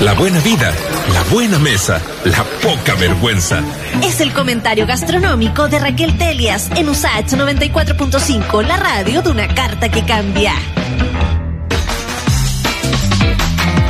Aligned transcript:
la 0.00 0.14
buena 0.14 0.38
vida, 0.40 0.72
la 1.12 1.22
buena 1.24 1.58
mesa, 1.58 2.00
la 2.24 2.44
poca 2.62 2.94
vergüenza. 2.94 3.62
Es 4.02 4.20
el 4.20 4.32
comentario 4.32 4.86
gastronómico 4.86 5.66
de 5.68 5.80
Raquel 5.80 6.16
Telias 6.16 6.70
en 6.76 6.88
USAH 6.88 7.36
94.5, 7.36 8.62
la 8.64 8.76
radio 8.76 9.22
de 9.22 9.30
una 9.30 9.48
carta 9.48 9.88
que 9.88 10.04
cambia. 10.04 10.54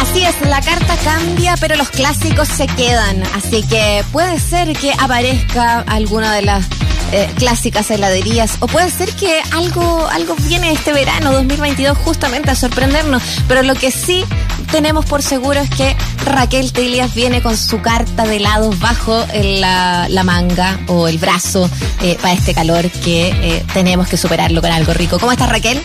Así 0.00 0.24
es, 0.24 0.40
la 0.48 0.62
carta 0.62 0.96
cambia, 1.04 1.56
pero 1.60 1.76
los 1.76 1.90
clásicos 1.90 2.48
se 2.48 2.66
quedan. 2.66 3.22
Así 3.34 3.62
que 3.64 4.02
puede 4.10 4.40
ser 4.40 4.72
que 4.78 4.92
aparezca 4.98 5.80
alguna 5.80 6.32
de 6.32 6.42
las 6.42 6.66
eh, 7.12 7.30
clásicas 7.36 7.90
heladerías 7.90 8.56
o 8.60 8.66
puede 8.66 8.90
ser 8.90 9.10
que 9.14 9.42
algo, 9.52 10.06
algo 10.08 10.36
viene 10.46 10.72
este 10.72 10.92
verano 10.92 11.32
2022 11.32 11.98
justamente 11.98 12.50
a 12.50 12.54
sorprendernos. 12.54 13.22
Pero 13.46 13.62
lo 13.62 13.74
que 13.74 13.90
sí 13.90 14.24
tenemos 14.70 15.06
por 15.06 15.22
seguro 15.22 15.60
es 15.60 15.70
que 15.70 15.96
Raquel 16.24 16.72
Telias 16.72 17.14
viene 17.14 17.42
con 17.42 17.56
su 17.56 17.80
carta 17.80 18.24
de 18.24 18.36
helados 18.36 18.78
bajo 18.78 19.24
la, 19.34 20.08
manga 20.24 20.78
o 20.88 21.08
el 21.08 21.18
brazo 21.18 21.68
eh, 22.02 22.16
para 22.20 22.34
este 22.34 22.54
calor 22.54 22.90
que 22.90 23.28
eh, 23.28 23.64
tenemos 23.72 24.08
que 24.08 24.16
superarlo 24.16 24.60
con 24.60 24.70
algo 24.70 24.92
rico. 24.92 25.18
¿Cómo 25.18 25.32
estás 25.32 25.48
Raquel? 25.50 25.82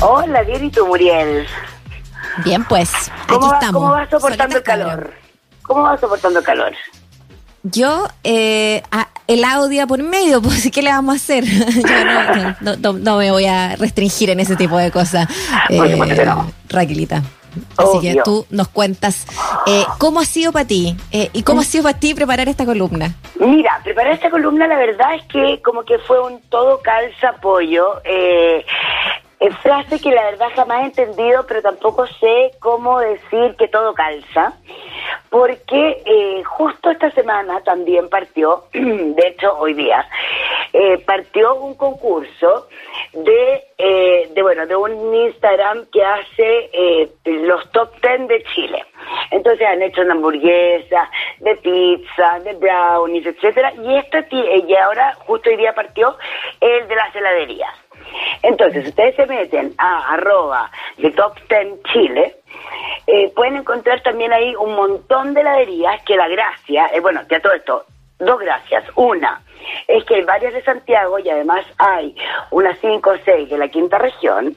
Hola, 0.00 0.42
bien 0.42 0.64
y 0.64 0.70
tú 0.70 0.86
Muriel. 0.86 1.46
Bien, 2.44 2.64
pues, 2.64 2.90
aquí 3.24 3.46
estamos. 3.52 3.72
¿Cómo 3.72 3.90
vas 3.90 4.10
soportando 4.10 4.56
el 4.56 4.62
calor? 4.62 5.14
¿Cómo 5.62 5.82
vas 5.82 6.00
soportando 6.00 6.38
el 6.38 6.44
calor? 6.44 6.72
Yo, 7.62 8.08
eh, 8.22 8.82
el 9.26 9.44
audio 9.44 9.86
por 9.86 10.02
medio, 10.02 10.40
pues, 10.42 10.70
¿qué 10.70 10.82
le 10.82 10.90
vamos 10.90 11.14
a 11.14 11.16
hacer? 11.16 11.44
Yo 12.60 12.92
no, 12.92 13.16
me 13.16 13.30
voy 13.30 13.46
a 13.46 13.76
restringir 13.76 14.30
en 14.30 14.40
ese 14.40 14.56
tipo 14.56 14.78
de 14.78 14.90
cosas. 14.90 15.28
Eh, 15.68 16.26
Raquelita. 16.68 17.22
Así 17.76 18.00
que 18.00 18.20
tú 18.24 18.46
nos 18.50 18.68
cuentas 18.68 19.26
eh, 19.66 19.84
cómo 19.98 20.20
ha 20.20 20.24
sido 20.24 20.52
para 20.52 20.66
ti 20.66 20.96
eh, 21.12 21.30
y 21.32 21.42
cómo 21.42 21.60
ha 21.60 21.64
sido 21.64 21.84
para 21.84 21.98
ti 21.98 22.14
preparar 22.14 22.48
esta 22.48 22.64
columna. 22.64 23.14
Mira, 23.38 23.80
preparar 23.84 24.12
esta 24.12 24.30
columna 24.30 24.66
la 24.66 24.76
verdad 24.76 25.14
es 25.14 25.22
que 25.24 25.60
como 25.62 25.84
que 25.84 25.98
fue 25.98 26.20
un 26.20 26.40
todo 26.48 26.80
calza 26.82 27.34
pollo. 27.40 28.00
Eh, 28.04 28.64
frase 29.66 30.00
que 30.00 30.10
la 30.10 30.24
verdad 30.24 30.48
jamás 30.54 30.82
he 30.82 30.86
entendido, 30.86 31.44
pero 31.46 31.62
tampoco 31.62 32.06
sé 32.06 32.52
cómo 32.60 33.00
decir 33.00 33.56
que 33.58 33.68
todo 33.68 33.94
calza, 33.94 34.52
porque 35.30 36.02
eh, 36.04 36.42
justo 36.44 36.90
esta 36.90 37.10
semana 37.10 37.60
también 37.62 38.08
partió, 38.08 38.64
de 38.72 39.22
hecho 39.26 39.56
hoy 39.58 39.74
día, 39.74 40.06
eh, 40.78 40.98
partió 41.06 41.54
un 41.54 41.74
concurso 41.74 42.68
de, 43.14 43.64
eh, 43.78 44.28
de, 44.34 44.42
bueno, 44.42 44.66
de 44.66 44.76
un 44.76 45.14
Instagram 45.14 45.86
que 45.90 46.04
hace 46.04 47.10
los 47.24 47.70
top 47.72 47.90
10 48.02 48.28
de 48.28 48.42
Chile. 48.54 48.84
Entonces 49.30 49.66
han 49.66 49.80
hecho 49.80 50.02
una 50.02 50.12
hamburguesa, 50.12 51.10
de 51.38 51.56
pizza, 51.56 52.40
de 52.40 52.52
brownies, 52.54 53.24
etcétera, 53.24 53.72
y 53.74 53.96
esta 53.96 54.26
y 54.30 54.74
ahora 54.74 55.14
justo 55.26 55.48
hoy 55.48 55.56
día 55.56 55.74
partió 55.74 56.16
el 56.60 56.86
de 56.86 56.94
las 56.94 57.14
heladerías. 57.14 57.74
Entonces, 58.42 58.86
ustedes 58.86 59.16
se 59.16 59.26
meten 59.26 59.74
a 59.78 60.12
arroba 60.12 60.70
de 60.98 61.10
Top 61.12 61.34
Ten 61.48 61.80
Chile, 61.92 62.36
eh, 63.06 63.32
pueden 63.34 63.56
encontrar 63.56 64.02
también 64.02 64.32
ahí 64.32 64.54
un 64.56 64.74
montón 64.74 65.34
de 65.34 65.40
heladerías 65.40 66.02
que 66.04 66.16
la 66.16 66.28
gracia, 66.28 66.90
eh, 66.92 67.00
bueno, 67.00 67.22
ya 67.30 67.40
todo 67.40 67.52
esto, 67.52 67.84
dos 68.18 68.38
gracias. 68.40 68.84
Una, 68.94 69.42
es 69.86 70.04
que 70.04 70.16
hay 70.16 70.22
varias 70.22 70.54
de 70.54 70.62
Santiago 70.62 71.18
y 71.18 71.28
además 71.28 71.64
hay 71.78 72.16
unas 72.50 72.78
cinco 72.78 73.10
o 73.10 73.18
seis 73.24 73.48
de 73.48 73.58
la 73.58 73.68
quinta 73.68 73.98
región, 73.98 74.56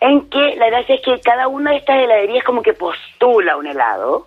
en 0.00 0.28
que 0.28 0.56
la 0.56 0.66
gracia 0.66 0.94
es 0.96 1.02
que 1.02 1.20
cada 1.20 1.48
una 1.48 1.70
de 1.70 1.78
estas 1.78 2.02
heladerías 2.02 2.44
como 2.44 2.62
que 2.62 2.74
postula 2.74 3.56
un 3.56 3.66
helado, 3.66 4.26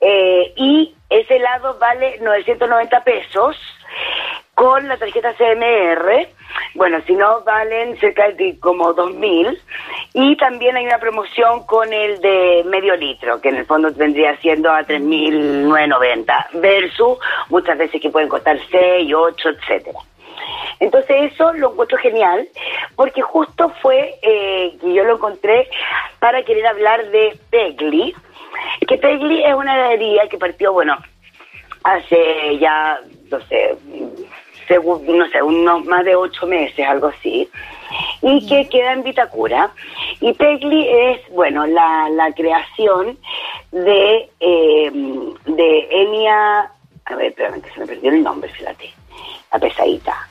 eh, 0.00 0.52
y 0.56 0.94
ese 1.08 1.36
helado 1.36 1.78
vale 1.78 2.18
990 2.20 3.04
pesos 3.04 3.56
con 4.54 4.86
la 4.88 4.96
tarjeta 4.96 5.34
CMR, 5.34 6.28
bueno, 6.74 7.00
si 7.06 7.14
no, 7.14 7.42
valen 7.42 7.96
cerca 7.98 8.30
de 8.30 8.58
como 8.58 8.94
2.000. 8.94 9.58
Y 10.14 10.36
también 10.36 10.76
hay 10.76 10.86
una 10.86 10.98
promoción 10.98 11.64
con 11.66 11.92
el 11.92 12.20
de 12.20 12.64
medio 12.66 12.96
litro, 12.96 13.40
que 13.40 13.48
en 13.48 13.56
el 13.56 13.66
fondo 13.66 13.90
vendría 13.92 14.36
siendo 14.38 14.70
a 14.70 14.82
3.990, 14.82 16.60
versus 16.60 17.18
muchas 17.48 17.78
veces 17.78 18.00
que 18.00 18.10
pueden 18.10 18.28
costar 18.28 18.58
6, 18.70 19.12
8, 19.14 19.48
etcétera. 19.50 19.98
Entonces 20.80 21.32
eso 21.32 21.52
lo 21.54 21.72
encuentro 21.72 21.98
genial, 21.98 22.48
porque 22.96 23.22
justo 23.22 23.72
fue 23.80 24.16
eh, 24.22 24.76
que 24.80 24.92
yo 24.92 25.04
lo 25.04 25.14
encontré 25.14 25.68
para 26.18 26.42
querer 26.42 26.66
hablar 26.66 27.10
de 27.10 27.38
Pegli, 27.50 28.14
que 28.86 28.98
Pegli 28.98 29.44
es 29.44 29.54
una 29.54 29.74
heladería 29.74 30.28
que 30.28 30.38
partió, 30.38 30.72
bueno, 30.72 30.96
hace 31.84 32.58
ya, 32.58 32.98
no 33.30 33.40
sé, 33.42 33.76
no 34.68 35.28
sé, 35.30 35.42
unos 35.42 35.84
más 35.84 36.04
de 36.04 36.16
ocho 36.16 36.46
meses, 36.46 36.86
algo 36.86 37.08
así, 37.08 37.48
y 38.22 38.46
que 38.46 38.68
queda 38.68 38.92
en 38.92 39.02
Vitacura. 39.02 39.70
Y 40.20 40.32
Pegli 40.32 40.88
es, 40.88 41.20
bueno, 41.30 41.66
la, 41.66 42.08
la 42.10 42.32
creación 42.32 43.18
de, 43.74 44.30
eh, 44.40 44.90
de 45.46 45.88
Enia, 45.90 46.70
a 47.04 47.14
ver, 47.16 47.26
espérame 47.26 47.60
que 47.60 47.70
se 47.70 47.80
me 47.80 47.86
perdió 47.86 48.10
el 48.10 48.22
nombre, 48.22 48.50
fíjate, 48.50 48.92
la 49.52 49.58
pesadita. 49.58 50.28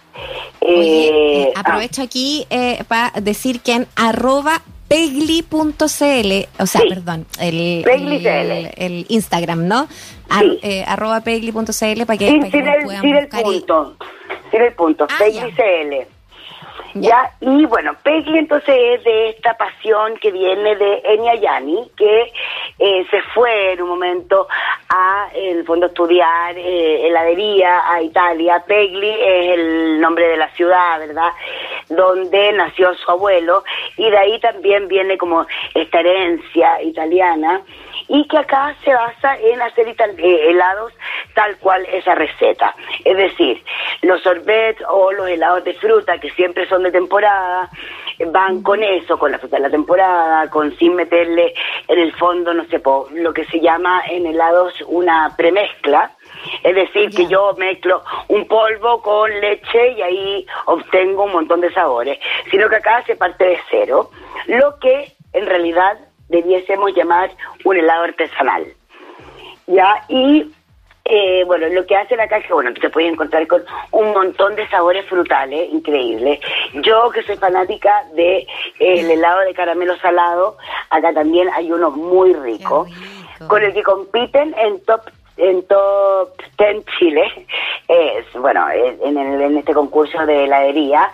Eh, 0.61 1.09
eh, 1.41 1.53
aprovecho 1.55 2.01
ah. 2.01 2.05
aquí 2.05 2.47
para 2.87 3.11
decir 3.21 3.61
que 3.61 3.73
en 3.73 3.87
arroba 3.95 4.61
pegli.cl, 4.87 6.61
o 6.61 6.65
sea, 6.67 6.81
perdón, 6.87 7.25
el, 7.39 7.83
el, 8.77 9.05
Instagram, 9.09 9.67
¿no? 9.67 9.87
arroba 10.87 11.21
pegli.cl 11.21 12.05
para 12.05 12.17
que, 12.17 12.29
sí, 12.29 12.39
sí, 12.51 12.57
el, 12.57 13.27
punto 13.27 13.97
tiene 14.53 14.67
el 14.67 14.75
punto, 14.75 15.07
ah, 15.09 15.17
CL. 15.17 16.05
Ya. 16.93 17.31
Y 17.41 17.65
bueno, 17.65 17.95
Peggy 18.03 18.37
entonces 18.37 18.75
es 18.77 19.03
de 19.03 19.29
esta 19.29 19.57
pasión 19.57 20.15
que 20.21 20.29
viene 20.29 20.75
de 20.75 21.01
Enya 21.05 21.33
Yani, 21.33 21.89
que 21.97 22.31
eh, 22.77 23.05
se 23.09 23.19
fue 23.33 23.73
en 23.73 23.81
un 23.81 23.89
momento 23.89 24.47
a, 24.89 25.27
en 25.33 25.57
el 25.57 25.65
fondo, 25.65 25.87
estudiar 25.87 26.55
eh, 26.55 27.07
heladería 27.07 27.81
a 27.91 27.99
Italia. 27.99 28.63
Pegli 28.67 29.09
es 29.09 29.57
el 29.57 29.99
nombre 29.99 30.27
de 30.27 30.37
la 30.37 30.49
ciudad, 30.51 30.99
¿verdad? 30.99 31.31
Donde 31.89 32.51
nació 32.51 32.93
su 32.93 33.09
abuelo 33.09 33.63
y 33.97 34.07
de 34.11 34.17
ahí 34.19 34.39
también 34.39 34.87
viene 34.87 35.17
como 35.17 35.47
esta 35.73 35.99
herencia 35.99 36.79
italiana 36.83 37.63
y 38.13 38.27
que 38.27 38.37
acá 38.37 38.75
se 38.83 38.93
basa 38.93 39.35
en 39.39 39.59
hacer 39.59 39.87
eh, 39.87 40.49
helados 40.49 40.93
tal 41.33 41.57
cual 41.57 41.83
esa 41.91 42.13
receta. 42.13 42.75
Es 43.03 43.17
decir, 43.17 43.63
los 44.03 44.21
sorbets 44.21 44.83
o 44.87 45.11
los 45.11 45.27
helados 45.27 45.63
de 45.63 45.73
fruta 45.73 46.19
que 46.19 46.29
siempre 46.29 46.69
son 46.69 46.83
de 46.83 46.91
temporada 46.91 47.71
van 48.27 48.61
con 48.61 48.83
eso, 48.83 49.17
con 49.17 49.31
la 49.31 49.39
fruta 49.39 49.55
de 49.55 49.63
la 49.63 49.71
temporada, 49.71 50.47
con 50.51 50.77
sin 50.77 50.95
meterle 50.95 51.55
en 51.87 51.99
el 51.99 52.13
fondo, 52.13 52.53
no 52.53 52.65
sé, 52.65 52.79
lo 53.15 53.33
que 53.33 53.45
se 53.45 53.59
llama 53.59 54.03
en 54.07 54.27
helados 54.27 54.75
una 54.85 55.33
premezcla. 55.35 56.11
Es 56.61 56.75
decir, 56.75 57.09
que 57.09 57.25
yo 57.25 57.55
mezclo 57.57 58.03
un 58.27 58.47
polvo 58.47 59.01
con 59.01 59.31
leche 59.41 59.93
y 59.93 60.01
ahí 60.03 60.47
obtengo 60.65 61.23
un 61.23 61.31
montón 61.31 61.61
de 61.61 61.73
sabores, 61.73 62.19
sino 62.51 62.69
que 62.69 62.75
acá 62.75 63.01
se 63.07 63.15
parte 63.15 63.43
de 63.43 63.59
cero, 63.71 64.11
lo 64.45 64.77
que 64.77 65.13
en 65.33 65.47
realidad 65.47 65.97
debiésemos 66.29 66.95
llamar 66.95 67.31
un 67.63 67.77
helado 67.77 68.03
artesanal. 68.03 68.65
¿Ya? 69.67 70.03
Y 70.09 70.51
eh, 71.05 71.43
bueno, 71.45 71.67
lo 71.67 71.85
que 71.85 71.97
hace 71.97 72.15
la 72.15 72.29
caja, 72.29 72.53
bueno, 72.53 72.73
te 72.73 72.89
puedes 72.89 73.11
encontrar 73.11 73.45
con 73.47 73.63
un 73.91 74.13
montón 74.13 74.55
de 74.55 74.67
sabores 74.69 75.05
frutales 75.07 75.69
increíbles. 75.71 76.39
Yo 76.75 77.09
que 77.09 77.23
soy 77.23 77.35
fanática 77.35 78.05
de 78.15 78.37
eh, 78.37 78.47
el 78.79 79.11
helado 79.11 79.41
de 79.41 79.53
caramelo 79.53 79.97
salado, 79.97 80.57
acá 80.89 81.13
también 81.13 81.49
hay 81.53 81.71
uno 81.71 81.91
muy 81.91 82.33
rico, 82.33 82.87
con 83.47 83.61
el 83.63 83.73
que 83.73 83.83
compiten 83.83 84.55
en 84.57 84.79
top 84.85 85.01
en 85.35 85.63
Top 85.63 86.29
10 86.59 86.85
Chile, 86.99 87.47
es, 87.87 88.25
bueno, 88.39 88.67
en, 88.69 89.17
en 89.17 89.57
este 89.57 89.73
concurso 89.73 90.25
de 90.27 90.43
heladería, 90.43 91.09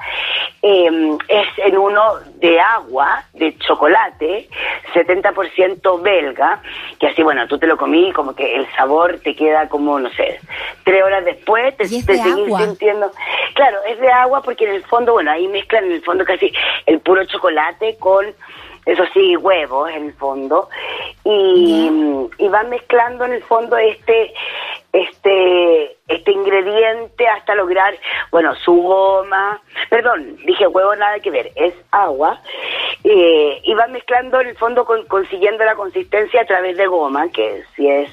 em, 0.61 1.17
es 1.27 1.47
en 1.57 1.77
uno 1.77 2.15
de 2.35 2.59
agua, 2.59 3.23
de 3.33 3.57
chocolate, 3.57 4.47
70% 4.93 6.01
belga, 6.01 6.61
que 6.99 7.07
así, 7.07 7.23
bueno, 7.23 7.47
tú 7.47 7.57
te 7.57 7.67
lo 7.67 7.77
comí 7.77 8.11
como 8.11 8.35
que 8.35 8.55
el 8.55 8.67
sabor 8.75 9.19
te 9.23 9.35
queda 9.35 9.69
como, 9.69 9.99
no 9.99 10.09
sé, 10.11 10.39
tres 10.83 11.03
horas 11.03 11.25
después 11.25 11.75
te, 11.77 11.85
te 11.85 12.01
seguís 12.01 12.57
sintiendo. 12.57 13.11
Claro, 13.55 13.79
es 13.87 13.99
de 13.99 14.11
agua 14.11 14.41
porque 14.41 14.65
en 14.65 14.75
el 14.75 14.83
fondo, 14.83 15.13
bueno, 15.13 15.31
ahí 15.31 15.47
mezclan 15.47 15.85
en 15.85 15.93
el 15.93 16.03
fondo 16.03 16.25
casi 16.25 16.51
el 16.85 16.99
puro 16.99 17.23
chocolate 17.25 17.97
con 17.97 18.25
eso 18.89 19.03
sí, 19.13 19.35
huevos 19.37 19.89
en 19.91 20.07
el 20.07 20.13
fondo, 20.13 20.69
y, 21.23 21.89
van 22.49 22.69
mezclando 22.69 23.25
en 23.25 23.33
el 23.33 23.43
fondo 23.43 23.77
este 23.77 24.33
este 24.91 25.97
este 26.07 26.31
ingrediente 26.31 27.27
hasta 27.27 27.53
lograr, 27.53 27.93
bueno, 28.31 28.55
su 28.55 28.73
goma, 28.73 29.61
perdón, 29.89 30.37
dije 30.45 30.65
huevo 30.65 30.95
nada 30.95 31.19
que 31.19 31.29
ver, 31.29 31.51
es 31.55 31.75
agua, 31.91 32.41
eh, 33.03 33.61
y 33.63 33.73
va 33.75 33.85
mezclando 33.87 34.41
en 34.41 34.47
el 34.47 34.57
fondo 34.57 34.85
consiguiendo 35.07 35.63
la 35.63 35.75
consistencia 35.75 36.41
a 36.41 36.45
través 36.45 36.75
de 36.75 36.87
goma, 36.87 37.29
que 37.29 37.63
si 37.75 37.87
es, 37.87 38.09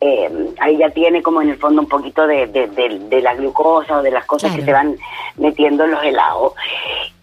eh, 0.00 0.28
ahí 0.60 0.78
ya 0.78 0.90
tiene 0.90 1.22
como 1.22 1.40
en 1.40 1.50
el 1.50 1.56
fondo 1.58 1.82
un 1.82 1.88
poquito 1.88 2.26
de, 2.26 2.48
de, 2.48 3.20
la 3.22 3.34
glucosa 3.34 3.98
o 3.98 4.02
de 4.02 4.10
las 4.10 4.26
cosas 4.26 4.54
que 4.56 4.62
se 4.62 4.72
van 4.72 4.96
metiendo 5.36 5.84
en 5.84 5.92
los 5.92 6.02
helados. 6.02 6.54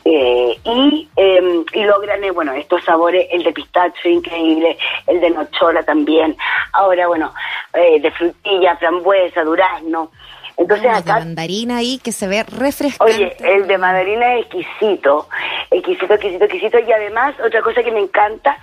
Eh, 0.08 0.60
y, 0.64 1.10
em, 1.16 1.66
y 1.74 1.84
logran, 1.84 2.24
eh, 2.24 2.30
bueno, 2.30 2.54
estos 2.54 2.84
sabores, 2.84 3.28
el 3.32 3.44
de 3.44 3.52
pistacho 3.52 4.08
increíble, 4.08 4.78
el 5.08 5.20
de 5.20 5.32
nochola 5.32 5.82
también, 5.82 6.38
ahora, 6.74 7.08
bueno, 7.08 7.34
eh, 7.74 8.00
de 8.00 8.12
frutilla, 8.12 8.78
frambuesa, 8.78 9.44
durazno. 9.44 10.12
Entonces 10.58 10.86
acá... 10.86 11.16
De 11.16 11.26
mandarina 11.26 11.78
ahí 11.78 11.98
que 11.98 12.12
se 12.12 12.28
ve 12.28 12.44
refrescante. 12.44 13.14
Oye, 13.16 13.36
el 13.40 13.66
de 13.66 13.78
mandarina 13.80 14.36
es 14.36 14.46
exquisito, 14.46 15.28
exquisito, 15.72 16.14
exquisito, 16.14 16.46
exquisito. 16.46 16.80
Y 16.80 16.92
además, 16.92 17.36
otra 17.44 17.64
cosa 17.64 17.82
que 17.82 17.92
me 17.92 18.00
encanta 18.00 18.58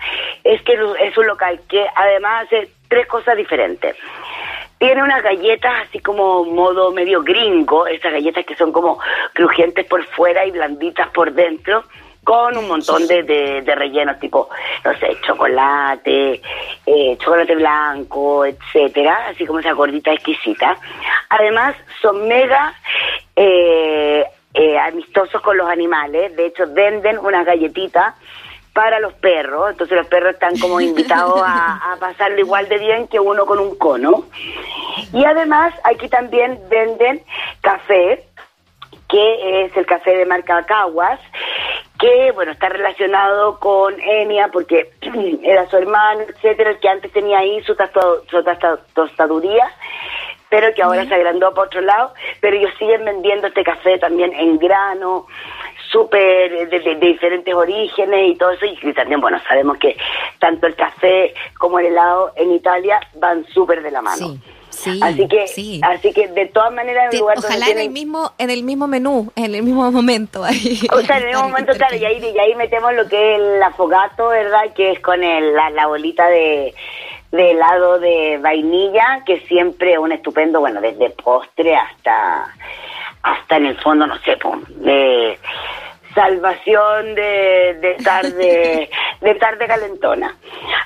es 0.45 0.63
que 0.63 0.75
es 0.75 1.19
un 1.19 1.27
local 1.27 1.61
que 1.69 1.85
además 1.95 2.47
hace 2.47 2.69
tres 2.89 3.07
cosas 3.09 3.37
diferentes. 3.37 3.97
Tiene 4.83 5.01
unas 5.01 5.23
galletas 5.23 5.87
así 5.87 6.01
como 6.01 6.45
modo 6.45 6.91
medio 6.91 7.23
gringo, 7.23 7.87
esas 7.87 8.11
galletas 8.11 8.45
que 8.45 8.57
son 8.57 8.73
como 8.73 8.99
crujientes 9.33 9.87
por 9.87 10.05
fuera 10.07 10.45
y 10.45 10.51
blanditas 10.51 11.09
por 11.11 11.33
dentro, 11.33 11.85
con 12.25 12.57
un 12.57 12.67
montón 12.67 13.07
de, 13.07 13.23
de, 13.23 13.75
rellenos 13.77 14.19
tipo, 14.19 14.49
no 14.85 14.93
sé, 14.99 15.17
chocolate, 15.25 16.43
eh, 16.85 17.17
chocolate 17.17 17.55
blanco, 17.55 18.45
etcétera, 18.45 19.29
así 19.29 19.47
como 19.47 19.61
esa 19.61 19.71
gordita 19.71 20.13
exquisita. 20.13 20.77
Además, 21.29 21.77
son 22.01 22.27
mega 22.27 22.75
eh, 23.37 24.27
eh, 24.53 24.79
amistosos 24.81 25.41
con 25.43 25.59
los 25.59 25.69
animales, 25.69 26.35
de 26.35 26.47
hecho 26.47 26.65
venden 26.75 27.21
unas 27.21 27.47
galletitas 27.47 28.17
para 28.73 29.01
los 29.01 29.13
perros, 29.15 29.71
entonces 29.71 29.97
los 29.97 30.07
perros 30.07 30.35
están 30.35 30.59
como 30.59 30.81
invitados 30.81 31.43
a, 31.45 31.97
pasarlo 32.01 32.39
igual 32.39 32.69
de 32.69 32.79
bien 32.79 33.07
que 33.09 33.21
uno 33.21 33.45
con 33.45 33.59
un 33.59 33.77
cono. 33.77 34.25
Y 35.13 35.25
además 35.25 35.75
aquí 35.85 36.09
también 36.09 36.59
venden 36.71 37.23
café, 37.61 38.25
que 39.09 39.65
es 39.65 39.77
el 39.77 39.85
café 39.85 40.17
de 40.17 40.25
marca 40.25 40.65
Caguas, 40.65 41.21
que 41.99 42.33
bueno 42.33 42.53
está 42.53 42.71
relacionado 42.71 43.61
con 43.61 44.01
Enia 44.01 44.49
porque 44.49 44.91
era 45.43 45.69
su 45.69 45.77
hermano, 45.77 46.23
etcétera, 46.23 46.71
el 46.71 46.81
que 46.81 46.89
antes 46.89 47.13
tenía 47.13 47.39
ahí 47.39 47.63
su, 47.63 47.75
su 47.75 48.45
tostaduría 48.95 49.71
pero 50.53 50.75
que 50.75 50.83
ahora 50.83 51.07
se 51.07 51.15
agrandó 51.15 51.55
por 51.55 51.69
otro 51.69 51.81
lado, 51.81 52.13
pero 52.43 52.55
ellos 52.55 52.75
siguen 52.79 53.07
vendiendo 53.07 53.47
este 53.47 53.65
café 53.65 53.99
también 53.99 54.35
en 54.35 54.59
grano, 54.59 55.27
súper 55.93 56.69
de, 56.71 56.95
diferentes 56.97 57.55
orígenes 57.55 58.31
y 58.31 58.37
todo 58.37 58.51
eso, 58.51 58.65
y 58.65 58.93
también, 58.95 59.21
bueno, 59.21 59.39
sabemos 59.47 59.77
que 59.77 59.97
tanto 60.39 60.67
el 60.67 60.75
café 60.75 61.35
como 61.59 61.79
el 61.79 61.87
helado 61.87 62.33
en 62.37 62.53
Italia 62.53 62.99
van 63.15 63.45
súper 63.53 63.83
de 63.83 63.91
la 63.91 64.03
mano. 64.03 64.37
Sí. 64.71 64.99
así 65.03 65.29
que 65.29 65.45
así 65.83 66.13
que 66.15 66.29
de 66.29 66.47
todas 66.47 66.73
maneras 66.73 67.13
en 67.13 67.21
lugar 67.21 67.37
ojalá 67.39 67.69
en 67.69 67.79
el 67.79 67.91
mismo 67.91 68.33
en 68.39 68.49
el 68.49 68.63
mismo 68.63 68.87
menú 68.87 69.31
en 69.37 69.55
el 69.55 69.63
mismo 69.63 69.93
momento 69.93 70.43
ahí. 70.43 70.81
o 70.91 71.01
sea 71.03 71.19
en 71.19 71.25
el 71.25 71.29
mismo 71.29 71.43
momento 71.51 71.75
claro 71.75 71.95
y 71.95 72.05
ahí, 72.07 72.19
y 72.19 72.39
ahí 72.39 72.55
metemos 72.55 72.95
lo 72.95 73.07
que 73.07 73.35
es 73.35 73.41
el 73.41 73.63
afogato 73.63 74.29
verdad 74.29 74.73
que 74.75 74.93
es 74.93 75.01
con 75.01 75.23
el, 75.23 75.55
la, 75.55 75.87
bolita 75.87 76.27
de, 76.27 76.75
de 77.33 77.51
helado 77.51 77.99
de 78.01 78.39
vainilla 78.43 79.23
que 79.27 79.41
siempre 79.41 79.93
es 79.93 79.99
un 79.99 80.11
estupendo 80.11 80.61
bueno 80.61 80.81
desde 80.81 81.11
postre 81.11 81.77
hasta 81.77 82.47
hasta 83.23 83.57
en 83.57 83.67
el 83.67 83.79
fondo 83.79 84.07
no 84.07 84.19
sé 84.21 84.37
de 84.69 85.39
salvación 86.15 87.15
de, 87.15 87.79
de 87.81 87.95
tarde 88.03 88.91
de 89.21 89.35
tarde 89.41 89.67
calentona. 89.67 90.37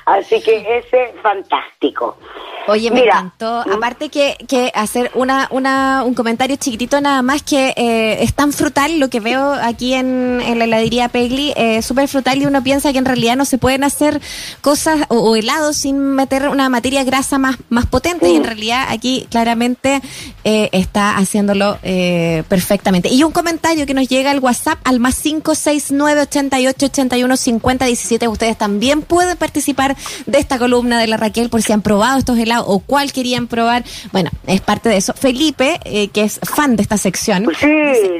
Así 0.04 0.42
que 0.42 0.78
ese 0.78 1.14
fantástico. 1.22 2.18
Oye, 2.68 2.90
me 2.90 3.04
encantó. 3.04 3.64
¿Mm? 3.66 3.72
Aparte 3.72 4.08
que, 4.08 4.36
que 4.48 4.72
hacer 4.74 5.10
una, 5.14 5.48
una, 5.50 6.02
un 6.04 6.14
comentario 6.14 6.56
chiquitito 6.56 7.00
nada 7.00 7.22
más 7.22 7.42
que 7.42 7.72
eh, 7.76 8.22
es 8.22 8.34
tan 8.34 8.52
frutal 8.52 8.98
lo 8.98 9.08
que 9.08 9.20
veo 9.20 9.52
aquí 9.52 9.94
en, 9.94 10.40
en 10.44 10.58
la 10.58 10.64
heladería 10.64 11.08
Pegli, 11.08 11.52
eh, 11.56 11.82
súper 11.82 12.08
frutal 12.08 12.42
y 12.42 12.46
uno 12.46 12.62
piensa 12.62 12.92
que 12.92 12.98
en 12.98 13.04
realidad 13.04 13.36
no 13.36 13.44
se 13.44 13.58
pueden 13.58 13.84
hacer 13.84 14.20
cosas 14.60 15.06
o, 15.08 15.36
helados 15.36 15.76
sin 15.76 15.98
meter 15.98 16.48
una 16.48 16.68
materia 16.68 17.04
grasa 17.04 17.38
más, 17.38 17.56
más 17.68 17.86
potente 17.86 18.28
y 18.28 18.36
en 18.36 18.44
realidad 18.44 18.86
aquí 18.88 19.26
claramente 19.30 20.00
eh, 20.44 20.68
está 20.72 21.16
haciéndolo 21.16 21.78
eh, 21.82 22.42
perfectamente. 22.48 23.08
Y 23.08 23.22
un 23.22 23.32
comentario 23.32 23.86
que 23.86 23.94
nos 23.94 24.08
llega 24.08 24.30
al 24.30 24.40
WhatsApp 24.40 24.78
al 24.84 25.00
más 25.00 25.16
569 25.20 26.22
88 26.22 26.86
81 26.86 27.36
50 27.36 27.84
17. 27.84 28.28
Ustedes 28.28 28.58
también 28.58 29.02
pueden 29.02 29.36
participar 29.36 29.96
de 30.26 30.38
esta 30.38 30.58
columna 30.58 31.00
de 31.00 31.06
la 31.06 31.16
Raquel 31.16 31.48
por 31.48 31.62
si 31.62 31.72
han 31.72 31.82
probado 31.82 32.18
estos 32.18 32.38
helados 32.38 32.55
o 32.60 32.78
cuál 32.80 33.12
querían 33.12 33.46
probar. 33.46 33.84
Bueno, 34.12 34.30
es 34.46 34.60
parte 34.60 34.88
de 34.88 34.96
eso. 34.96 35.12
Felipe, 35.14 35.80
eh, 35.84 36.08
que 36.08 36.22
es 36.22 36.40
fan 36.42 36.76
de 36.76 36.82
esta 36.82 36.96
sección. 36.96 37.48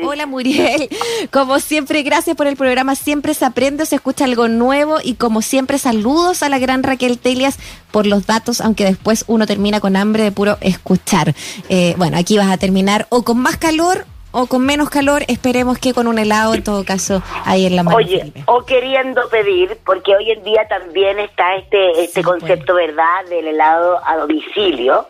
Hola 0.05 0.27
Muriel, 0.27 0.88
como 1.31 1.59
siempre, 1.61 2.03
gracias 2.03 2.37
por 2.37 2.47
el 2.47 2.56
programa. 2.56 2.94
Siempre 2.94 3.35
se 3.35 3.44
aprende, 3.44 3.87
se 3.87 3.97
escucha 3.97 4.25
algo 4.25 4.49
nuevo 4.49 4.99
y 5.03 5.15
como 5.15 5.43
siempre, 5.43 5.79
saludos 5.79 6.43
a 6.43 6.49
la 6.49 6.59
gran 6.59 6.83
Raquel 6.83 7.19
Telias 7.19 7.56
por 7.91 8.06
los 8.06 8.27
datos, 8.27 8.61
aunque 8.61 8.85
después 8.85 9.25
uno 9.27 9.47
termina 9.47 9.81
con 9.81 9.97
hambre 9.97 10.25
de 10.25 10.33
puro 10.33 10.59
escuchar. 10.61 11.35
Eh, 11.69 11.94
bueno, 11.97 12.19
aquí 12.19 12.37
vas 12.37 12.50
a 12.50 12.56
terminar 12.56 13.06
o 13.11 13.23
con 13.23 13.38
más 13.38 13.56
calor 13.56 14.06
o 14.38 14.47
con 14.47 14.67
menos 14.67 14.91
calor, 14.91 15.23
esperemos 15.29 15.79
que 15.79 15.94
con 15.94 16.06
un 16.06 16.19
helado 16.19 16.53
en 16.53 16.62
todo 16.62 16.85
caso 16.85 17.23
ahí 17.47 17.65
en 17.65 17.75
la 17.75 17.83
mano. 17.83 17.97
Oye, 17.97 18.35
o 18.44 18.67
queriendo 18.67 19.27
pedir, 19.31 19.79
porque 19.87 20.15
hoy 20.15 20.31
en 20.31 20.43
día 20.43 20.69
también 20.69 21.19
está 21.19 21.56
este 21.56 22.03
este 22.05 22.23
pues. 22.23 22.41
concepto, 22.41 22.75
¿verdad?, 22.75 23.25
del 23.31 23.49
helado 23.49 23.99
a 24.05 24.19
domicilio. 24.19 25.09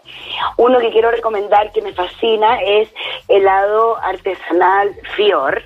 Uno 0.59 0.79
que 0.79 0.93
quiero 0.93 1.11
recomendar 1.11 1.73
que 1.73 1.83
me 1.83 1.93
fascina 1.93 2.63
es 2.63 2.89
helado 3.27 3.97
artesanal 4.01 4.95
Fior. 5.17 5.61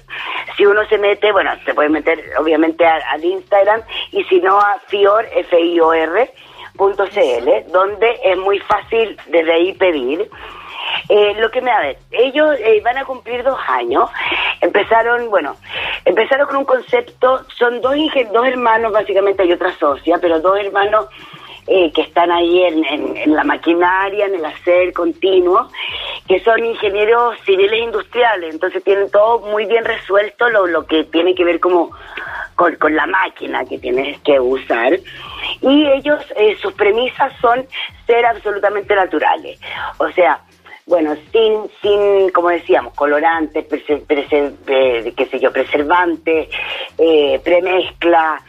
Si 0.56 0.64
uno 0.64 0.80
se 0.88 0.96
mete, 0.96 1.30
bueno, 1.30 1.50
se 1.66 1.74
puede 1.74 1.90
meter 1.90 2.18
obviamente 2.38 2.86
al 2.86 3.22
Instagram 3.22 3.82
y 4.10 4.24
si 4.24 4.40
no 4.40 4.58
a 4.58 4.80
Fior, 4.86 5.26
F-I-O-R, 5.36 6.32
.cl, 6.78 7.72
donde 7.72 8.20
es 8.24 8.38
muy 8.38 8.58
fácil 8.60 9.18
desde 9.28 9.52
ahí 9.52 9.72
pedir. 9.74 10.30
Eh, 11.12 11.34
lo 11.40 11.50
que 11.50 11.60
me 11.60 11.72
da 11.72 11.80
ver, 11.80 11.98
ellos 12.12 12.54
eh, 12.60 12.80
van 12.84 12.96
a 12.96 13.04
cumplir 13.04 13.42
dos 13.42 13.58
años. 13.66 14.08
Empezaron, 14.60 15.28
bueno, 15.28 15.56
empezaron 16.04 16.46
con 16.46 16.58
un 16.58 16.64
concepto, 16.64 17.44
son 17.58 17.80
dos, 17.80 17.96
dos 18.32 18.46
hermanos, 18.46 18.92
básicamente 18.92 19.42
hay 19.42 19.52
otra 19.52 19.76
socia, 19.76 20.18
pero 20.20 20.38
dos 20.38 20.56
hermanos 20.60 21.06
eh, 21.66 21.90
que 21.92 22.02
están 22.02 22.30
ahí 22.30 22.62
en, 22.62 23.34
la 23.34 23.42
maquinaria, 23.42 24.26
en 24.26 24.36
el 24.36 24.44
hacer 24.44 24.92
continuo, 24.92 25.68
que 26.28 26.38
son 26.44 26.64
ingenieros 26.64 27.36
civiles 27.44 27.82
industriales, 27.82 28.54
entonces 28.54 28.84
tienen 28.84 29.10
todo 29.10 29.40
muy 29.40 29.66
bien 29.66 29.84
resuelto 29.84 30.48
lo, 30.48 30.68
lo 30.68 30.86
que 30.86 31.02
tiene 31.02 31.34
que 31.34 31.44
ver 31.44 31.58
como 31.58 31.90
con, 32.54 32.76
con 32.76 32.94
la 32.94 33.06
máquina 33.06 33.64
que 33.64 33.80
tienes 33.80 34.20
que 34.20 34.38
usar. 34.38 34.96
Y 35.60 35.88
ellos, 35.88 36.24
sus 36.60 36.72
premisas 36.74 37.32
son 37.40 37.66
ser 38.06 38.24
absolutamente 38.26 38.94
naturales. 38.94 39.58
O 39.98 40.08
sea, 40.12 40.40
bueno, 40.90 41.14
sin, 41.30 41.70
sin 41.80 42.30
como 42.30 42.48
decíamos, 42.48 42.92
colorantes, 42.94 43.64
eh, 43.70 45.14
qué 45.16 45.26
sé 45.26 45.38
yo, 45.38 45.52
preservantes, 45.52 46.48
eh, 46.98 47.40
premezcla, 47.44 48.42